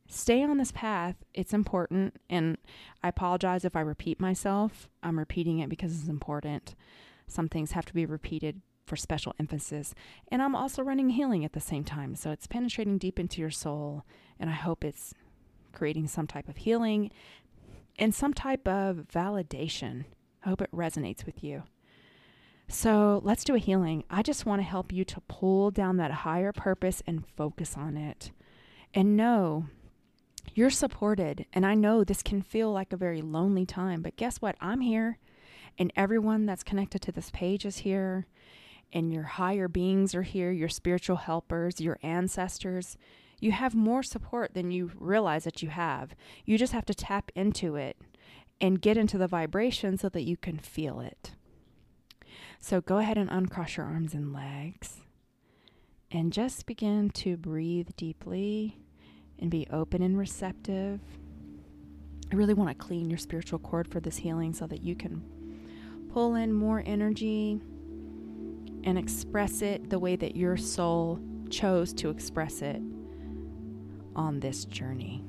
stay 0.10 0.43
on 0.43 0.58
this 0.58 0.72
path. 0.72 1.15
It's 1.34 1.54
important. 1.54 2.19
And 2.30 2.58
I 3.02 3.08
apologize 3.08 3.63
if 3.63 3.76
I 3.76 3.82
repeat 3.82 4.19
myself. 4.19 4.89
I'm 5.02 5.19
repeating 5.19 5.60
it 5.60 5.69
because 5.69 5.98
it's 5.98 6.10
important. 6.10 6.76
Some 7.28 7.48
things 7.48 7.72
have 7.72 7.86
to 7.86 7.93
be 7.93 8.06
repeated 8.06 8.62
for 8.86 8.95
special 8.95 9.36
emphasis. 9.39 9.93
And 10.30 10.41
I'm 10.41 10.56
also 10.56 10.82
running 10.82 11.12
healing 11.12 11.45
at 11.45 11.54
the 11.54 11.60
same 11.60 11.84
time. 11.84 12.15
So 12.15 12.32
it's 12.32 12.48
penetrating 12.48 12.98
deep 12.98 13.19
into 13.19 13.39
your 13.39 13.52
soul. 13.52 14.04
And 14.39 14.50
I 14.50 14.54
hope 14.54 14.84
it's 14.84 15.13
creating 15.72 16.08
some 16.08 16.26
type 16.26 16.50
of 16.50 16.58
healing 16.58 17.12
and 18.00 18.13
some 18.13 18.34
type 18.34 18.67
of 18.67 19.06
validation. 19.13 20.06
I 20.43 20.50
hope 20.50 20.62
it 20.62 20.72
resonates 20.72 21.26
with 21.26 21.43
you. 21.43 21.63
So 22.67 23.22
let's 23.24 23.43
do 23.43 23.56
a 23.56 23.60
healing. 23.60 24.04
I 24.10 24.24
just 24.24 24.45
want 24.45 24.62
to 24.62 24.67
help 24.67 24.91
you 24.91 25.04
to 25.06 25.22
pull 25.22 25.69
down 25.69 25.98
that 25.98 26.12
higher 26.12 26.52
purpose 26.52 27.04
and 27.06 27.28
focus 27.36 27.76
on 27.78 27.95
it. 27.95 28.32
And 28.93 29.15
know 29.15 29.65
you're 30.60 30.69
supported. 30.69 31.45
And 31.54 31.65
I 31.65 31.74
know 31.74 32.04
this 32.04 32.22
can 32.22 32.41
feel 32.41 32.69
like 32.74 32.91
a 32.91 32.98
very 32.98 33.22
lonely 33.22 33.65
time, 33.65 34.02
but 34.02 34.17
guess 34.17 34.41
what? 34.41 34.58
I'm 34.60 34.82
here 34.82 35.17
and 35.78 35.93
everyone 35.95 36.45
that's 36.45 36.63
connected 36.63 37.02
to 37.04 37.13
this 37.13 37.32
page 37.32 37.65
is 37.65 37.78
here, 37.78 38.28
and 38.91 39.13
your 39.13 39.24
higher 39.24 39.69
beings 39.69 40.13
are 40.13 40.24
here, 40.24 40.52
your 40.52 40.67
spiritual 40.67 41.15
helpers, 41.15 41.80
your 41.80 41.98
ancestors. 42.04 42.98
You 43.39 43.54
have 43.54 43.74
more 43.74 44.04
support 44.04 44.54
than 44.54 44.72
you 44.72 44.91
realize 44.95 45.45
that 45.45 45.63
you 45.63 45.69
have. 45.69 46.13
You 46.43 46.58
just 46.58 46.74
have 46.74 46.86
to 46.88 46.93
tap 46.93 47.32
into 47.36 47.78
it 47.78 47.95
and 48.60 48.82
get 48.82 48.98
into 48.98 49.17
the 49.17 49.30
vibration 49.30 49.98
so 49.98 50.10
that 50.10 50.24
you 50.24 50.36
can 50.36 50.58
feel 50.58 51.00
it. 51.00 51.32
So 52.60 52.82
go 52.82 52.98
ahead 52.98 53.17
and 53.17 53.30
uncross 53.30 53.78
your 53.78 53.86
arms 53.86 54.13
and 54.13 54.34
legs 54.34 54.98
and 56.12 56.34
just 56.34 56.65
begin 56.65 57.12
to 57.12 57.38
breathe 57.38 57.91
deeply 57.95 58.76
and 59.39 59.49
be 59.49 59.67
open 59.71 60.02
and 60.02 60.17
receptive. 60.17 60.99
I 62.32 62.36
really 62.36 62.54
want 62.54 62.69
to 62.69 62.75
clean 62.75 63.10
your 63.10 63.17
spiritual 63.17 63.60
cord 63.60 63.88
for 63.88 63.99
this 63.99 64.17
healing 64.17 64.54
so 64.54 64.67
that 64.67 64.84
you 64.84 64.95
can 64.95 65.23
pull 66.13 66.36
in 66.36 66.54
more 66.54 66.84
energy 66.86 67.60
and 68.84 68.97
express 68.97 69.62
it 69.62 69.89
the 69.89 69.99
way 69.99 70.15
that 70.15 70.36
your 70.36 70.58
soul 70.58 71.19
chose 71.49 71.93
to 71.93 72.10
express 72.10 72.62
it 72.62 72.82
on 74.15 74.39
this 74.39 74.65
journey. 74.65 75.23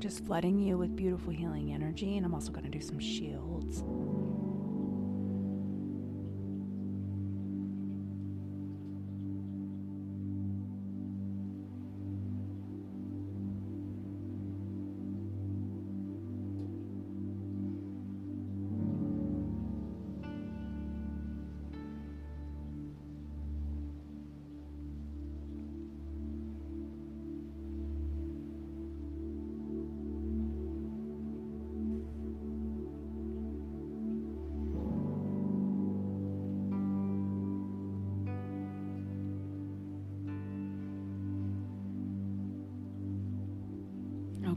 Just 0.00 0.24
flooding 0.24 0.58
you 0.58 0.78
with 0.78 0.96
beautiful 0.96 1.32
healing 1.32 1.72
energy. 1.72 2.16
And 2.16 2.24
I'm 2.24 2.34
also 2.34 2.50
going 2.50 2.64
to 2.64 2.70
do 2.70 2.80
some 2.80 2.98
shields. 2.98 3.84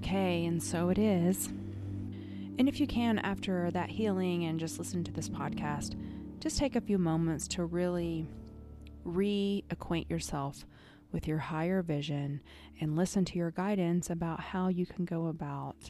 Okay, 0.04 0.46
and 0.46 0.62
so 0.62 0.90
it 0.90 0.98
is. 0.98 1.48
And 1.48 2.68
if 2.68 2.82
you 2.82 2.86
can, 2.86 3.20
after 3.20 3.72
that 3.72 3.90
healing 3.90 4.44
and 4.44 4.60
just 4.60 4.78
listen 4.78 5.02
to 5.06 5.14
this 5.14 5.30
podcast, 5.30 5.96
just 6.42 6.58
take 6.58 6.76
a 6.76 6.82
few 6.82 6.98
moments 6.98 7.48
to 7.48 7.64
really 7.64 8.28
reacquaint 9.08 10.10
yourself 10.10 10.66
with 11.14 11.26
your 11.26 11.38
higher 11.38 11.82
vision 11.82 12.42
and 12.82 12.98
listen 12.98 13.24
to 13.24 13.38
your 13.38 13.52
guidance 13.52 14.10
about 14.10 14.42
how 14.42 14.68
you 14.68 14.86
can 14.86 15.06
go 15.06 15.28
about 15.28 15.90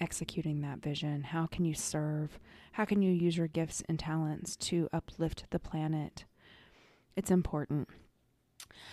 executing 0.00 0.62
that 0.62 0.78
vision. 0.78 1.22
How 1.22 1.44
can 1.44 1.66
you 1.66 1.74
serve? 1.74 2.38
How 2.72 2.86
can 2.86 3.02
you 3.02 3.12
use 3.12 3.36
your 3.36 3.48
gifts 3.48 3.82
and 3.86 3.98
talents 3.98 4.56
to 4.56 4.88
uplift 4.94 5.44
the 5.50 5.58
planet? 5.58 6.24
It's 7.16 7.30
important. 7.30 7.90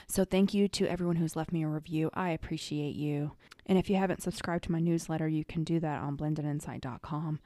So, 0.08 0.24
thank 0.26 0.54
you 0.54 0.68
to 0.70 0.88
everyone 0.88 1.18
who's 1.18 1.36
left 1.36 1.52
me 1.52 1.64
a 1.64 1.68
review. 1.68 2.10
I 2.14 2.30
appreciate 2.30 2.96
you. 2.96 3.34
And 3.66 3.78
if 3.78 3.90
you 3.90 3.96
haven't 3.98 4.24
subscribed 4.24 4.64
to 4.66 4.72
my 4.72 4.80
newsletter, 4.80 5.28
you 5.28 5.46
can 5.46 5.64
do 5.64 5.80
that 5.80 6.02
on 6.02 6.18
blendedinsight.com. 6.18 7.40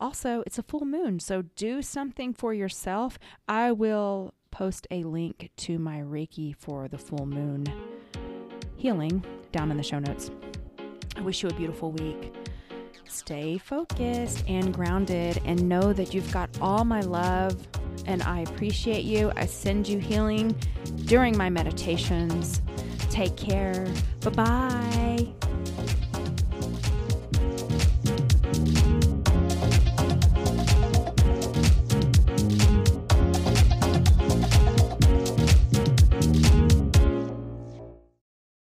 Also, 0.00 0.42
it's 0.46 0.58
a 0.58 0.62
full 0.62 0.86
moon, 0.86 1.20
so 1.20 1.42
do 1.56 1.82
something 1.82 2.32
for 2.32 2.54
yourself. 2.54 3.18
I 3.46 3.70
will 3.70 4.34
post 4.50 4.86
a 4.90 5.02
link 5.04 5.50
to 5.58 5.78
my 5.78 5.98
Reiki 5.98 6.56
for 6.56 6.88
the 6.88 6.98
full 6.98 7.26
moon 7.26 7.66
healing 8.76 9.22
down 9.52 9.70
in 9.70 9.76
the 9.76 9.82
show 9.82 9.98
notes. 9.98 10.30
I 11.16 11.20
wish 11.20 11.42
you 11.42 11.50
a 11.50 11.54
beautiful 11.54 11.92
week. 11.92 12.39
Stay 13.10 13.58
focused 13.58 14.44
and 14.48 14.72
grounded, 14.72 15.40
and 15.44 15.68
know 15.68 15.92
that 15.92 16.14
you've 16.14 16.30
got 16.32 16.48
all 16.60 16.84
my 16.84 17.00
love 17.00 17.56
and 18.06 18.22
I 18.22 18.40
appreciate 18.40 19.04
you. 19.04 19.32
I 19.36 19.46
send 19.46 19.88
you 19.88 19.98
healing 19.98 20.56
during 21.04 21.36
my 21.36 21.50
meditations. 21.50 22.62
Take 23.10 23.36
care. 23.36 23.86
Bye 24.20 24.30
bye. 24.30 25.59